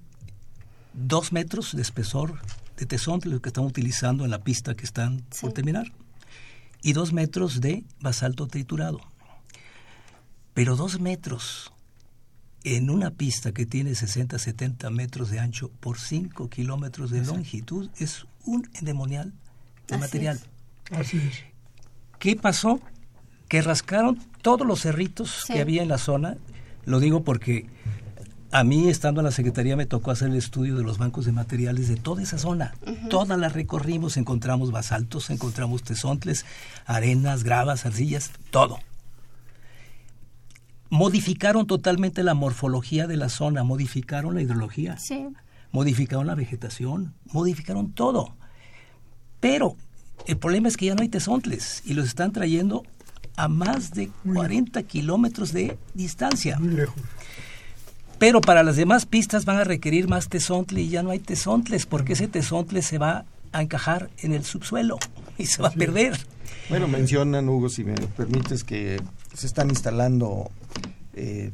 [0.93, 2.39] dos metros de espesor
[2.77, 5.91] de tesón, lo que están utilizando en la pista que están por terminar,
[6.81, 9.01] y dos metros de basalto triturado.
[10.53, 11.71] Pero dos metros
[12.63, 17.89] en una pista que tiene 60, 70 metros de ancho por 5 kilómetros de longitud
[17.97, 19.33] es un endemonial
[19.87, 20.39] de material.
[20.91, 21.43] Así es.
[22.19, 22.81] ¿Qué pasó?
[23.47, 26.37] Que rascaron todos los cerritos que había en la zona.
[26.85, 27.67] Lo digo porque
[28.51, 31.31] a mí, estando en la Secretaría, me tocó hacer el estudio de los bancos de
[31.31, 32.73] materiales de toda esa zona.
[33.09, 36.45] Toda la recorrimos, encontramos basaltos, encontramos tesontles,
[36.85, 38.79] arenas, gravas, arcillas, todo.
[40.89, 44.97] Modificaron totalmente la morfología de la zona, modificaron la hidrología,
[45.71, 48.35] modificaron la vegetación, modificaron todo.
[49.41, 49.75] Pero
[50.25, 52.83] el problema es que ya no hay tesontles y los están trayendo
[53.35, 56.57] a más de 40 kilómetros de distancia.
[56.59, 56.95] Muy lejos.
[58.19, 61.85] Pero para las demás pistas van a requerir más tesontle y ya no hay tesontles
[61.85, 64.97] porque ese tesontle se va a encajar en el subsuelo
[65.37, 66.17] y se va a perder.
[66.69, 68.99] Bueno, mencionan, Hugo, si me permites, que
[69.33, 70.49] se están instalando
[71.13, 71.51] eh,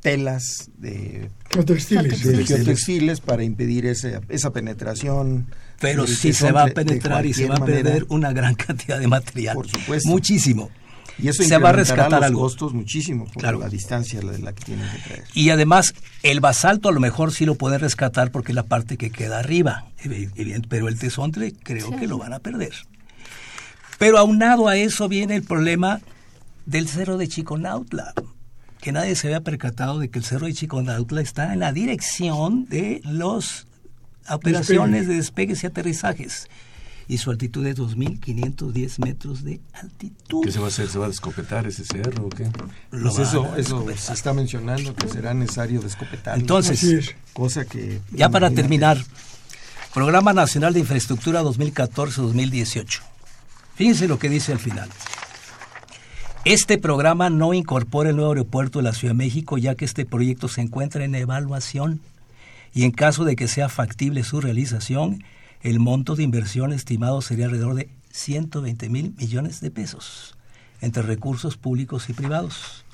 [0.00, 3.20] telas de geotextiles.
[3.20, 5.46] para impedir ese, esa penetración.
[5.80, 9.08] Pero sí se va a penetrar y se va a perder una gran cantidad de
[9.08, 9.54] material.
[9.54, 10.08] Por supuesto.
[10.08, 10.70] Muchísimo.
[11.18, 12.40] Y eso se va a rescatar los algo.
[12.40, 15.24] costos muchísimo por la distancia de la que tienen que traer.
[15.34, 18.96] Y además, el basalto a lo mejor sí lo puede rescatar porque es la parte
[18.96, 19.86] que queda arriba,
[20.68, 22.72] pero el tesontle creo que lo van a perder.
[23.98, 26.00] Pero aunado a eso viene el problema
[26.66, 28.12] del cerro de Chiconautla,
[28.80, 32.66] que nadie se había percatado de que el cerro de Chiconautla está en la dirección
[32.66, 33.66] de las
[34.28, 36.48] operaciones de despegues y aterrizajes
[37.08, 40.42] y su altitud es 2.510 metros de altitud.
[40.44, 40.88] ¿Qué se va a hacer?
[40.88, 42.50] ¿Se va a descopetar ese cerro o qué?
[42.90, 46.38] Pues eso, eso se está mencionando que será necesario descopetar.
[46.38, 48.00] Entonces, cosa que...
[48.12, 48.98] Ya para terminar,
[49.92, 53.00] Programa Nacional de Infraestructura 2014-2018.
[53.74, 54.88] Fíjense lo que dice al final.
[56.44, 60.04] Este programa no incorpora el nuevo aeropuerto de la Ciudad de México, ya que este
[60.04, 62.00] proyecto se encuentra en evaluación
[62.74, 65.24] y en caso de que sea factible su realización,
[65.64, 70.36] el monto de inversión estimado sería alrededor de 120 mil millones de pesos
[70.80, 72.84] entre recursos públicos y privados.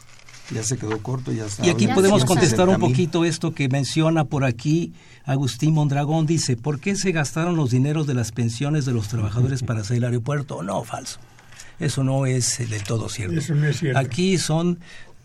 [0.52, 4.44] Ya se quedó corto, ya Y aquí podemos contestar un poquito esto que menciona por
[4.44, 4.92] aquí
[5.24, 6.26] Agustín Mondragón.
[6.26, 9.98] Dice, ¿por qué se gastaron los dineros de las pensiones de los trabajadores para hacer
[9.98, 10.62] el aeropuerto?
[10.62, 11.20] No, falso.
[11.78, 13.38] Eso no es del todo cierto.
[13.38, 13.98] Eso no es cierto.
[13.98, 14.80] Aquí son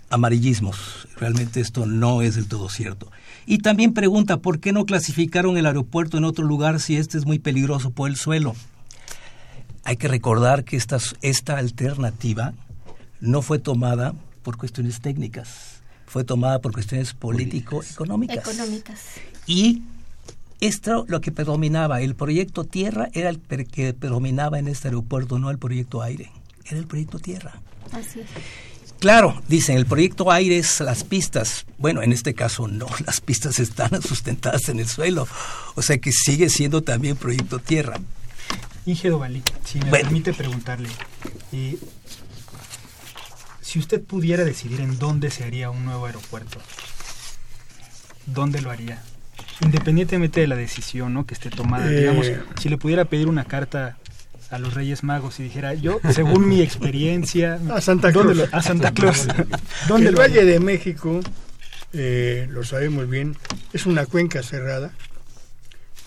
[0.10, 1.08] amarillismos.
[1.18, 3.12] Realmente esto no es del todo cierto.
[3.46, 7.26] Y también pregunta, ¿por qué no clasificaron el aeropuerto en otro lugar si este es
[7.26, 8.56] muy peligroso por el suelo?
[9.84, 12.54] Hay que recordar que esta, esta alternativa
[13.22, 18.38] no fue tomada por cuestiones técnicas, fue tomada por cuestiones político-económicas.
[18.38, 19.02] Económicas.
[19.46, 19.84] Y
[20.60, 25.52] esto lo que predominaba, el proyecto tierra era el que predominaba en este aeropuerto, no
[25.52, 26.32] el proyecto aire
[26.66, 27.54] era el proyecto Tierra.
[27.91, 28.28] Así es.
[29.00, 31.66] Claro, dicen, el proyecto aire es las pistas.
[31.78, 35.28] Bueno, en este caso no, las pistas están sustentadas en el suelo.
[35.76, 38.00] O sea que sigue siendo también proyecto tierra.
[38.86, 40.89] Inge Dovalí, si me permite preguntarle,
[41.52, 41.78] eh,
[43.62, 46.60] si usted pudiera decidir en dónde se haría un nuevo aeropuerto,
[48.28, 49.02] ¿dónde lo haría?
[49.62, 51.26] Independientemente de la decisión ¿no?
[51.26, 52.00] que esté tomada, eh.
[52.00, 52.28] digamos,
[52.62, 53.98] si le pudiera pedir una carta
[54.50, 57.60] a los Reyes Magos y dijera, yo, según mi experiencia...
[57.74, 58.48] a Santa Claus.
[58.52, 59.28] a Santa Claus.
[59.88, 61.22] ¿Dónde el Valle de México,
[61.93, 63.36] eh, lo sabemos bien,
[63.74, 64.91] es una cuenca cerrada,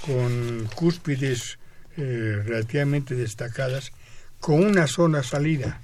[0.06, 1.58] con cúspides
[1.96, 3.92] eh, relativamente destacadas,
[4.40, 5.80] con una zona salida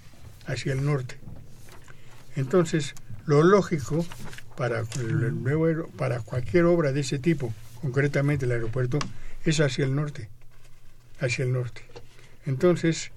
[0.46, 1.18] hacia el norte.
[2.36, 2.94] Entonces,
[3.26, 4.06] lo lógico
[4.56, 8.98] para, el nuevo, para cualquier obra de ese tipo, concretamente el aeropuerto,
[9.44, 10.28] es hacia el norte,
[11.20, 11.82] hacia el norte.
[12.46, 13.10] Entonces,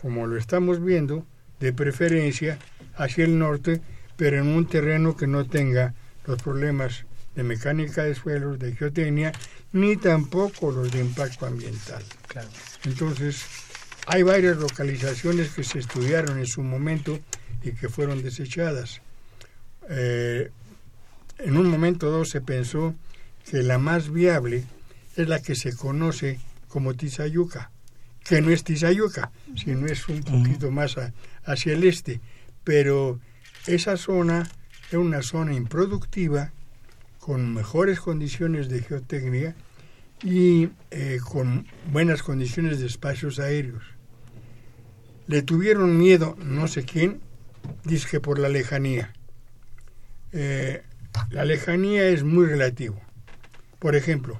[0.00, 1.26] como lo estamos viendo,
[1.60, 2.58] de preferencia
[2.96, 3.80] hacia el norte,
[4.16, 5.94] pero en un terreno que no tenga
[6.26, 9.32] los problemas de mecánica de suelos, de geotecnia,
[9.72, 12.02] ni tampoco los de impacto ambiental.
[12.84, 13.44] Entonces,
[14.06, 17.18] hay varias localizaciones que se estudiaron en su momento
[17.62, 19.00] y que fueron desechadas.
[19.88, 20.50] Eh,
[21.38, 22.94] en un momento dado se pensó
[23.50, 24.64] que la más viable
[25.16, 26.38] es la que se conoce
[26.68, 27.70] como Tizayuca,
[28.24, 30.96] que no es Tizayuca, sino es un poquito más
[31.44, 32.20] hacia el este.
[32.64, 33.20] Pero
[33.66, 34.48] esa zona
[34.88, 36.50] es una zona improductiva,
[37.18, 39.54] con mejores condiciones de geotecnia
[40.22, 43.82] y eh, con buenas condiciones de espacios aéreos.
[45.26, 47.20] Le tuvieron miedo, no sé quién,
[47.84, 49.12] dice que por la lejanía.
[50.32, 50.82] Eh,
[51.30, 53.00] la lejanía es muy relativo.
[53.78, 54.38] Por ejemplo,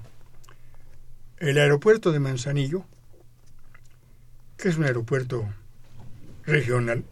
[1.38, 2.84] el aeropuerto de Manzanillo
[4.56, 5.46] que es un aeropuerto
[6.46, 7.04] regional,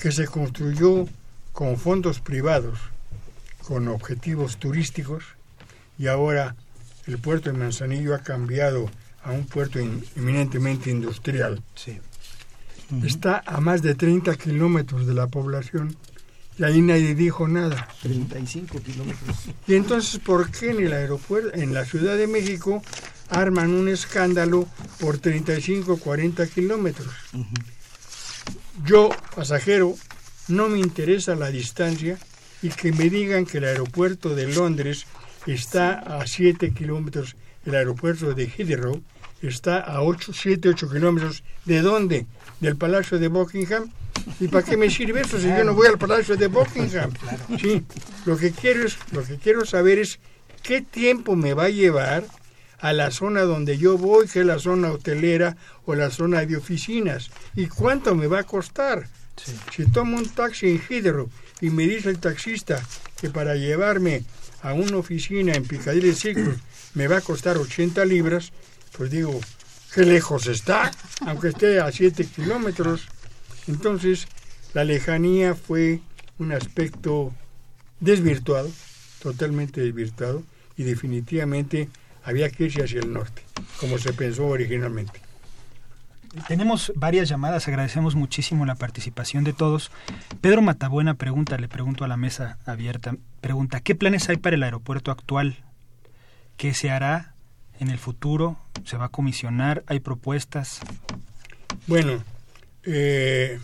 [0.00, 1.06] que se construyó
[1.52, 2.78] con fondos privados,
[3.66, 5.24] con objetivos turísticos,
[5.98, 6.56] y ahora
[7.06, 8.90] el puerto de Manzanillo ha cambiado
[9.22, 11.62] a un puerto eminentemente industrial.
[13.04, 15.96] Está a más de 30 kilómetros de la población
[16.58, 17.88] y ahí nadie dijo nada.
[18.02, 19.48] 35 kilómetros.
[19.66, 22.82] Y entonces, ¿por qué en el aeropuerto, en la Ciudad de México,
[23.30, 24.68] arman un escándalo
[25.00, 27.12] por 35 40 kilómetros.
[28.84, 29.94] Yo, pasajero,
[30.48, 32.18] no me interesa la distancia
[32.62, 35.06] y que me digan que el aeropuerto de Londres
[35.46, 39.02] está a 7 kilómetros, el aeropuerto de Heathrow
[39.42, 41.42] está a 8, 7, 8 kilómetros.
[41.64, 42.26] ¿De dónde?
[42.60, 43.90] ¿Del Palacio de Buckingham?
[44.40, 47.12] ¿Y para qué me sirve eso si yo no voy al Palacio de Buckingham?
[47.60, 47.84] Sí,
[48.24, 50.18] lo que quiero, es, lo que quiero saber es
[50.62, 52.24] qué tiempo me va a llevar
[52.78, 56.56] a la zona donde yo voy, que es la zona hotelera o la zona de
[56.56, 57.30] oficinas.
[57.54, 59.08] ¿Y cuánto me va a costar?
[59.74, 61.28] Si tomo un taxi en Heathrow
[61.60, 62.82] y me dice el taxista
[63.20, 64.24] que para llevarme
[64.62, 66.56] a una oficina en Piccadilly Circus
[66.94, 68.52] me va a costar 80 libras,
[68.96, 69.38] pues digo,
[69.94, 70.90] qué lejos está,
[71.26, 73.06] aunque esté a 7 kilómetros.
[73.66, 74.26] Entonces,
[74.72, 76.00] la lejanía fue
[76.38, 77.34] un aspecto
[78.00, 78.70] desvirtuado,
[79.22, 80.42] totalmente desvirtuado,
[80.76, 81.88] y definitivamente
[82.26, 83.42] había que irse hacia el norte,
[83.80, 85.20] como se pensó originalmente.
[86.48, 89.90] Tenemos varias llamadas, agradecemos muchísimo la participación de todos.
[90.40, 94.62] Pedro Matabuena pregunta, le pregunto a la mesa abierta, pregunta, ¿qué planes hay para el
[94.64, 95.56] aeropuerto actual?
[96.56, 97.34] ¿Qué se hará
[97.78, 98.58] en el futuro?
[98.84, 99.84] ¿Se va a comisionar?
[99.86, 100.80] ¿Hay propuestas?
[101.86, 102.22] Bueno,
[102.82, 103.60] eh,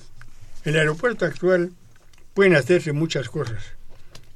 [0.65, 1.73] el aeropuerto actual
[2.33, 3.63] pueden hacerse muchas cosas.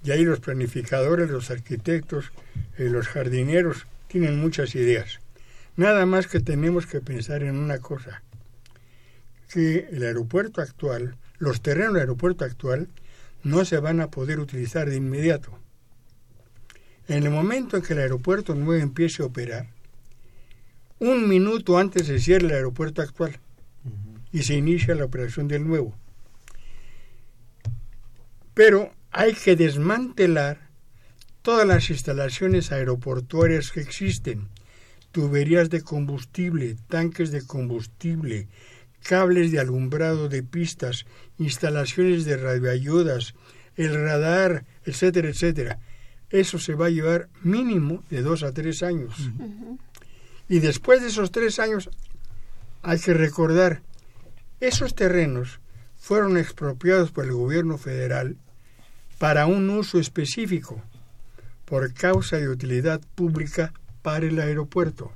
[0.04, 2.32] Y ahí los planificadores, los arquitectos,
[2.76, 5.20] eh, los jardineros tienen muchas ideas.
[5.76, 8.22] Nada más que tenemos que pensar en una cosa,
[9.48, 12.88] que el aeropuerto actual los terrenos del aeropuerto actual
[13.42, 15.58] no se van a poder utilizar de inmediato.
[17.08, 19.68] En el momento en que el aeropuerto nuevo empiece a operar,
[20.98, 23.38] un minuto antes se cierra el aeropuerto actual
[24.32, 25.94] y se inicia la operación del nuevo.
[28.54, 30.65] Pero hay que desmantelar
[31.46, 34.48] todas las instalaciones aeroportuarias que existen,
[35.12, 38.48] tuberías de combustible, tanques de combustible,
[39.04, 41.06] cables de alumbrado de pistas,
[41.38, 43.36] instalaciones de radioayudas,
[43.76, 45.78] el radar, etcétera, etcétera.
[46.30, 49.14] Eso se va a llevar mínimo de dos a tres años.
[50.48, 51.90] Y después de esos tres años
[52.82, 53.82] hay que recordar,
[54.58, 55.60] esos terrenos
[55.96, 58.36] fueron expropiados por el gobierno federal
[59.18, 60.82] para un uso específico,
[61.66, 65.12] por causa de utilidad pública para el aeropuerto.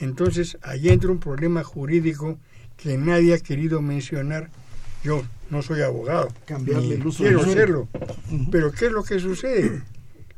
[0.00, 2.38] Entonces, ahí entra un problema jurídico
[2.76, 4.50] que nadie ha querido mencionar.
[5.04, 7.88] Yo no soy abogado, Cambiarle el uso quiero serlo.
[8.50, 9.82] Pero ¿qué es lo que sucede?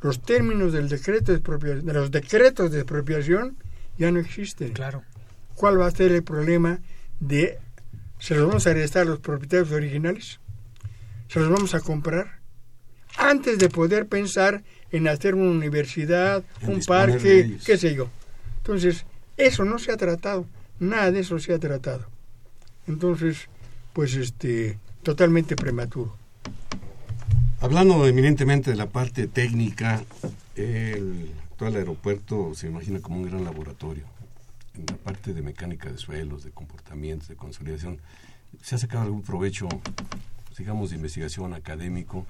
[0.03, 3.57] Los términos del decreto de, expropiación, de los decretos de expropiación
[3.97, 4.73] ya no existen.
[4.73, 5.03] Claro.
[5.55, 6.81] ¿Cuál va a ser el problema
[7.21, 7.59] de
[8.19, 10.41] se los vamos a arrestar a los propietarios originales?
[11.29, 12.44] ¿Se los vamos a comprar?
[13.17, 18.09] Antes de poder pensar en hacer una universidad, En un parque, qué sé yo.
[18.59, 19.05] Entonces,
[19.37, 20.47] eso no se ha tratado,
[20.79, 22.07] nada de eso se ha tratado.
[22.87, 23.49] Entonces,
[23.93, 26.17] pues este, totalmente prematuro.
[27.61, 30.05] Hablando eminentemente de la parte técnica,
[30.55, 34.05] el actual aeropuerto se imagina como un gran laboratorio.
[34.75, 37.99] En la parte de mecánica de suelos, de comportamientos, de consolidación,
[38.61, 39.69] ¿se ha sacado algún provecho,
[40.59, 42.27] digamos, de investigación académico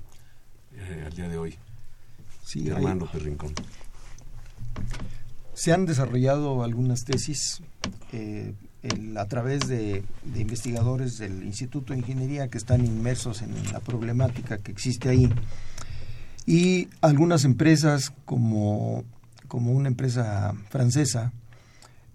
[0.77, 1.55] eh, al día de hoy?
[2.45, 3.53] Sí, hay- Germán López Rincón.
[5.55, 7.62] Se han desarrollado algunas tesis
[8.12, 13.55] eh, el- a través de, de investigadores del Instituto de Ingeniería que están inmersos en
[13.72, 15.33] la problemática que existe ahí.
[16.47, 19.05] Y algunas empresas, como,
[19.49, 21.33] como una empresa francesa,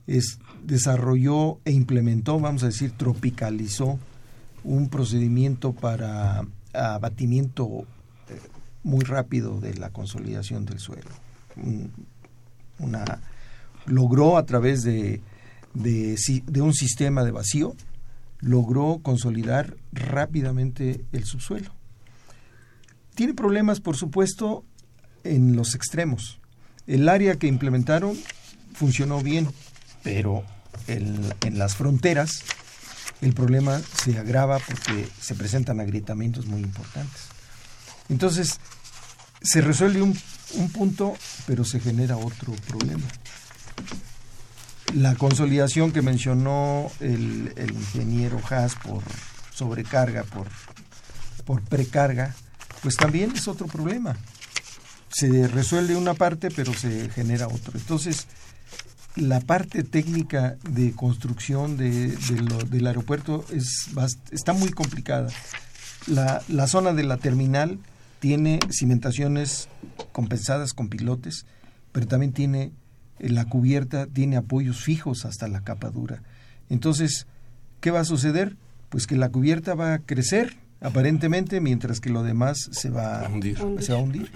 [0.05, 3.97] es, desarrolló e implementó, vamos a decir, tropicalizó
[4.63, 7.85] un procedimiento para abatimiento
[8.89, 11.09] muy rápido de la consolidación del suelo.
[13.85, 15.21] Logró a través de,
[15.73, 17.75] un sistema de vacío
[18.41, 21.73] logró consolidar rápidamente el subsuelo.
[23.13, 24.63] Tiene problemas, por supuesto,
[25.25, 26.39] en los extremos.
[26.87, 28.17] El área que implementaron
[28.73, 29.49] funcionó bien,
[30.03, 30.43] pero
[30.87, 32.43] en las fronteras
[33.21, 37.27] el problema se agrava porque se presentan agrietamientos muy importantes.
[38.07, 38.59] Entonces,
[39.41, 40.17] se resuelve un,
[40.55, 41.15] un punto,
[41.47, 43.07] pero se genera otro problema.
[44.95, 49.03] La consolidación que mencionó el, el ingeniero Haas por
[49.53, 50.47] sobrecarga, por,
[51.45, 52.35] por precarga,
[52.81, 54.17] pues también es otro problema.
[55.11, 57.73] Se resuelve una parte, pero se genera otro.
[57.77, 58.27] Entonces,
[59.15, 62.15] la parte técnica de construcción de,
[62.69, 63.89] del aeropuerto es
[64.31, 65.29] está muy complicada.
[66.07, 67.79] La, la zona de la terminal
[68.19, 69.69] tiene cimentaciones
[70.11, 71.45] compensadas con pilotes,
[71.91, 72.71] pero también tiene
[73.19, 76.21] eh, la cubierta, tiene apoyos fijos hasta la capa dura.
[76.69, 77.27] Entonces,
[77.81, 78.55] ¿qué va a suceder?
[78.89, 83.29] Pues que la cubierta va a crecer aparentemente, mientras que lo demás se va A
[83.29, 83.57] hundir.
[83.79, 84.31] Se va a hundir.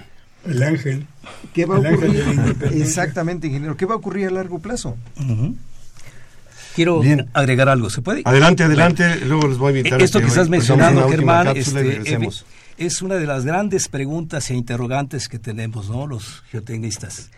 [0.45, 1.07] El ángel.
[1.53, 2.57] ¿Qué va a ocurrir?
[2.73, 3.77] Exactamente, ingeniero.
[3.77, 4.97] ¿Qué va a ocurrir a largo plazo?
[6.75, 7.29] Quiero Bien.
[7.33, 8.23] agregar algo, ¿se puede?
[8.25, 12.01] Adelante, adelante, luego les voy a invitar a Esto que estás pues, mencionando, Germán, este,
[12.13, 12.29] eh,
[12.77, 16.07] es una de las grandes preguntas e interrogantes que tenemos, ¿no?
[16.07, 17.29] Los geotecnistas.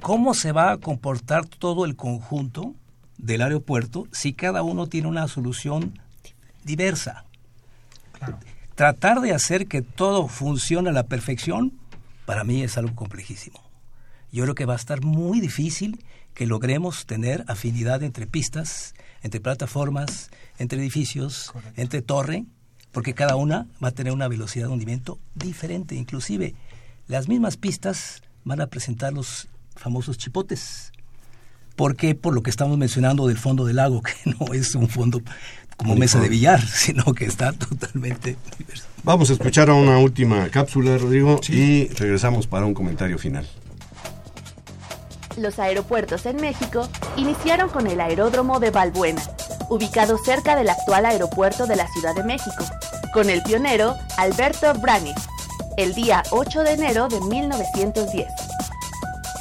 [0.00, 2.74] ¿Cómo se va a comportar todo el conjunto
[3.18, 5.98] del aeropuerto si cada uno tiene una solución
[6.64, 7.24] diversa?
[8.74, 11.72] Tratar de hacer que todo funcione a la perfección,
[12.24, 13.62] para mí es algo complejísimo.
[14.32, 16.04] Yo creo que va a estar muy difícil
[16.34, 22.44] que logremos tener afinidad entre pistas, entre plataformas, entre edificios, entre torre,
[22.92, 25.94] porque cada una va a tener una velocidad de hundimiento diferente.
[25.94, 26.54] Inclusive,
[27.08, 30.92] las mismas pistas van a presentar los famosos chipotes.
[31.76, 32.14] ¿Por qué?
[32.14, 35.22] Por lo que estamos mencionando del fondo del lago, que no es un fondo
[35.76, 38.84] como mesa de billar, sino que está totalmente diverso.
[39.02, 43.48] Vamos a escuchar a una última cápsula, Rodrigo, y regresamos para un comentario final.
[45.38, 46.86] Los aeropuertos en México
[47.16, 49.22] iniciaron con el aeródromo de Balbuena,
[49.70, 52.64] ubicado cerca del actual aeropuerto de la Ciudad de México,
[53.14, 55.16] con el pionero Alberto Braniff,
[55.76, 58.28] el día 8 de enero de 1910.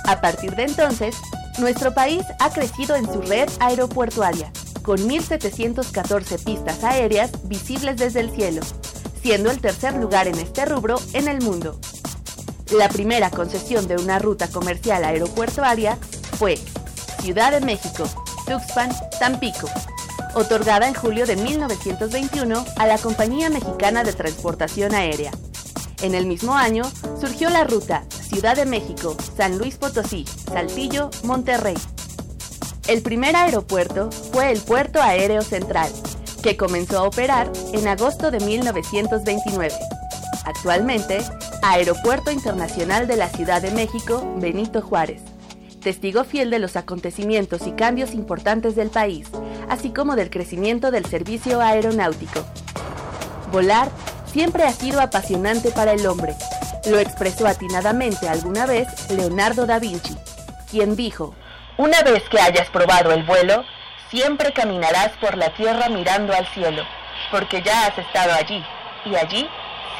[0.05, 1.15] A partir de entonces,
[1.57, 4.51] nuestro país ha crecido en su red aeroportuaria,
[4.83, 8.61] con 1.714 pistas aéreas visibles desde el cielo,
[9.21, 11.79] siendo el tercer lugar en este rubro en el mundo.
[12.71, 15.97] La primera concesión de una ruta comercial aeropuertuaria
[16.37, 16.57] fue
[17.21, 18.05] Ciudad de México,
[18.45, 19.67] Tuxpan, Tampico,
[20.35, 25.31] otorgada en julio de 1921 a la Compañía Mexicana de Transportación Aérea.
[26.01, 26.83] En el mismo año
[27.19, 31.75] surgió la ruta Ciudad de México, San Luis Potosí, Saltillo, Monterrey.
[32.87, 35.91] El primer aeropuerto fue el Puerto Aéreo Central,
[36.41, 39.73] que comenzó a operar en agosto de 1929.
[40.45, 41.19] Actualmente,
[41.61, 45.21] Aeropuerto Internacional de la Ciudad de México, Benito Juárez.
[45.81, 49.29] Testigo fiel de los acontecimientos y cambios importantes del país,
[49.69, 52.45] así como del crecimiento del servicio aeronáutico.
[53.51, 53.89] Volar
[54.25, 56.35] siempre ha sido apasionante para el hombre.
[56.89, 60.15] Lo expresó atinadamente alguna vez Leonardo da Vinci,
[60.69, 61.33] quien dijo,
[61.77, 63.63] Una vez que hayas probado el vuelo,
[64.11, 66.83] siempre caminarás por la tierra mirando al cielo,
[67.31, 68.61] porque ya has estado allí,
[69.05, 69.47] y allí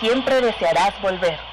[0.01, 1.49] siempre desearás volver.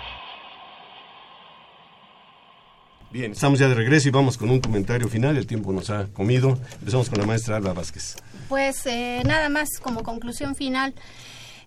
[3.17, 5.39] Bien, estamos ya de regreso y vamos con un comentario final.
[5.39, 6.59] El tiempo nos ha comido.
[6.81, 8.17] Empezamos con la maestra Alba Vázquez.
[8.47, 10.93] Pues eh, nada más como conclusión final.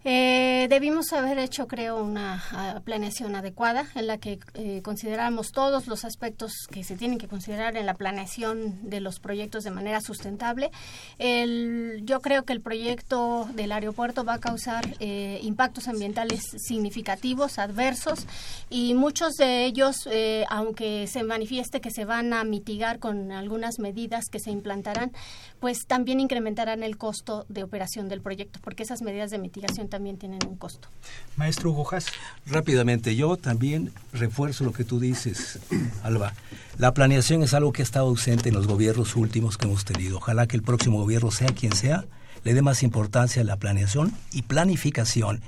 [0.06, 5.88] Eh, debimos haber hecho, creo, una ah, planeación adecuada en la que eh, consideramos todos
[5.88, 10.00] los aspectos que se tienen que considerar en la planeación de los proyectos de manera
[10.00, 10.72] sustentable.
[11.18, 17.60] El, yo creo que el proyecto del aeropuerto va a causar eh, impactos ambientales significativos,
[17.60, 18.26] adversos,
[18.70, 23.80] y muchos de ellos, eh, aunque se manifieste que se van a mitigar con algunas
[23.80, 25.12] medidas que se implantarán,
[25.60, 30.18] pues también incrementarán el costo de operación del proyecto, porque esas medidas de mitigación también
[30.18, 30.88] tienen un costo.
[31.36, 32.08] Maestro Hugo Haas.
[32.46, 35.60] Rápidamente, yo también refuerzo lo que tú dices,
[36.04, 36.34] Alba.
[36.78, 40.18] La planeación es algo que ha estado ausente en los gobiernos últimos que hemos tenido.
[40.18, 42.06] Ojalá que el próximo gobierno, sea quien sea,
[42.44, 45.42] le dé más importancia a la planeación y planificación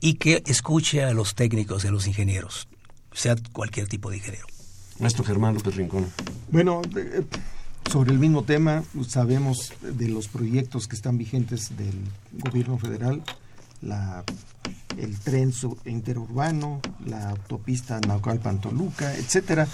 [0.00, 2.68] y que escuche a los técnicos y a los ingenieros,
[3.12, 4.46] sea cualquier tipo de ingeniero.
[4.98, 6.06] Maestro Germán López Rincón.
[6.50, 7.22] Bueno, eh,
[7.88, 11.94] sobre el mismo tema, sabemos de los proyectos que están vigentes del
[12.32, 13.22] gobierno federal,
[13.82, 14.24] la,
[14.98, 15.52] el tren
[15.84, 19.66] interurbano, la autopista Naucalpan-Toluca, etcétera.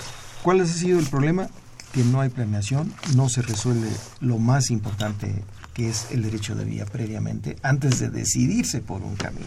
[0.43, 1.49] ¿Cuál ha sido el problema?
[1.93, 3.91] Que no hay planeación, no se resuelve
[4.21, 5.43] lo más importante
[5.75, 9.47] que es el derecho de vía previamente antes de decidirse por un camino.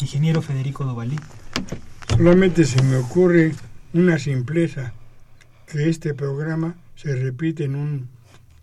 [0.00, 1.16] Ingeniero Federico Dovalí.
[2.08, 3.54] Solamente se me ocurre
[3.92, 4.92] una simpleza,
[5.66, 8.08] que este programa se repite en un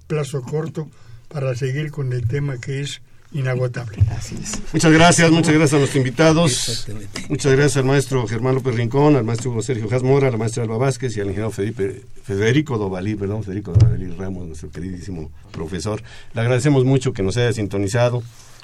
[0.08, 0.90] plazo corto
[1.30, 3.98] para seguir con el tema que es inagotable.
[4.12, 4.62] Así es.
[4.74, 6.88] Muchas gracias, muchas gracias a nuestros invitados.
[7.30, 10.78] Muchas gracias al maestro Germán López Rincón, al maestro Sergio Jasmora, a la maestra Alba
[10.78, 16.04] Vázquez y al ingeniero Felipe- Federico Dovalí, perdón, Federico Dovalí Ramos, nuestro queridísimo profesor.
[16.34, 18.22] Le agradecemos mucho que nos haya sintonizado.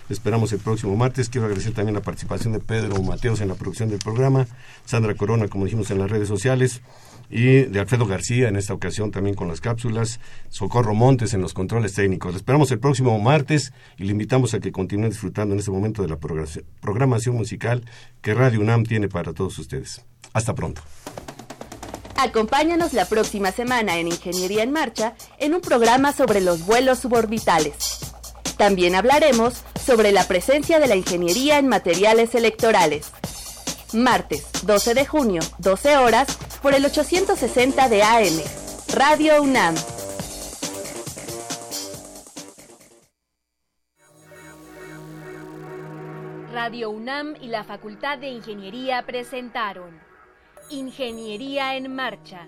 [0.09, 1.29] Esperamos el próximo martes.
[1.29, 4.47] Quiero agradecer también la participación de Pedro Mateos en la producción del programa,
[4.85, 6.81] Sandra Corona, como dijimos en las redes sociales,
[7.29, 11.53] y de Alfredo García en esta ocasión también con las cápsulas, Socorro Montes en los
[11.53, 12.35] controles técnicos.
[12.35, 16.09] Esperamos el próximo martes y le invitamos a que continúe disfrutando en este momento de
[16.09, 17.83] la programación musical
[18.21, 20.01] que Radio UNAM tiene para todos ustedes.
[20.33, 20.81] Hasta pronto.
[22.15, 27.99] Acompáñanos la próxima semana en Ingeniería en Marcha en un programa sobre los vuelos suborbitales.
[28.57, 33.11] También hablaremos sobre la presencia de la ingeniería en materiales electorales.
[33.91, 38.39] Martes, 12 de junio, 12 horas, por el 860 de AM.
[38.93, 39.73] Radio UNAM.
[46.53, 49.99] Radio UNAM y la Facultad de Ingeniería presentaron
[50.69, 52.47] Ingeniería en Marcha.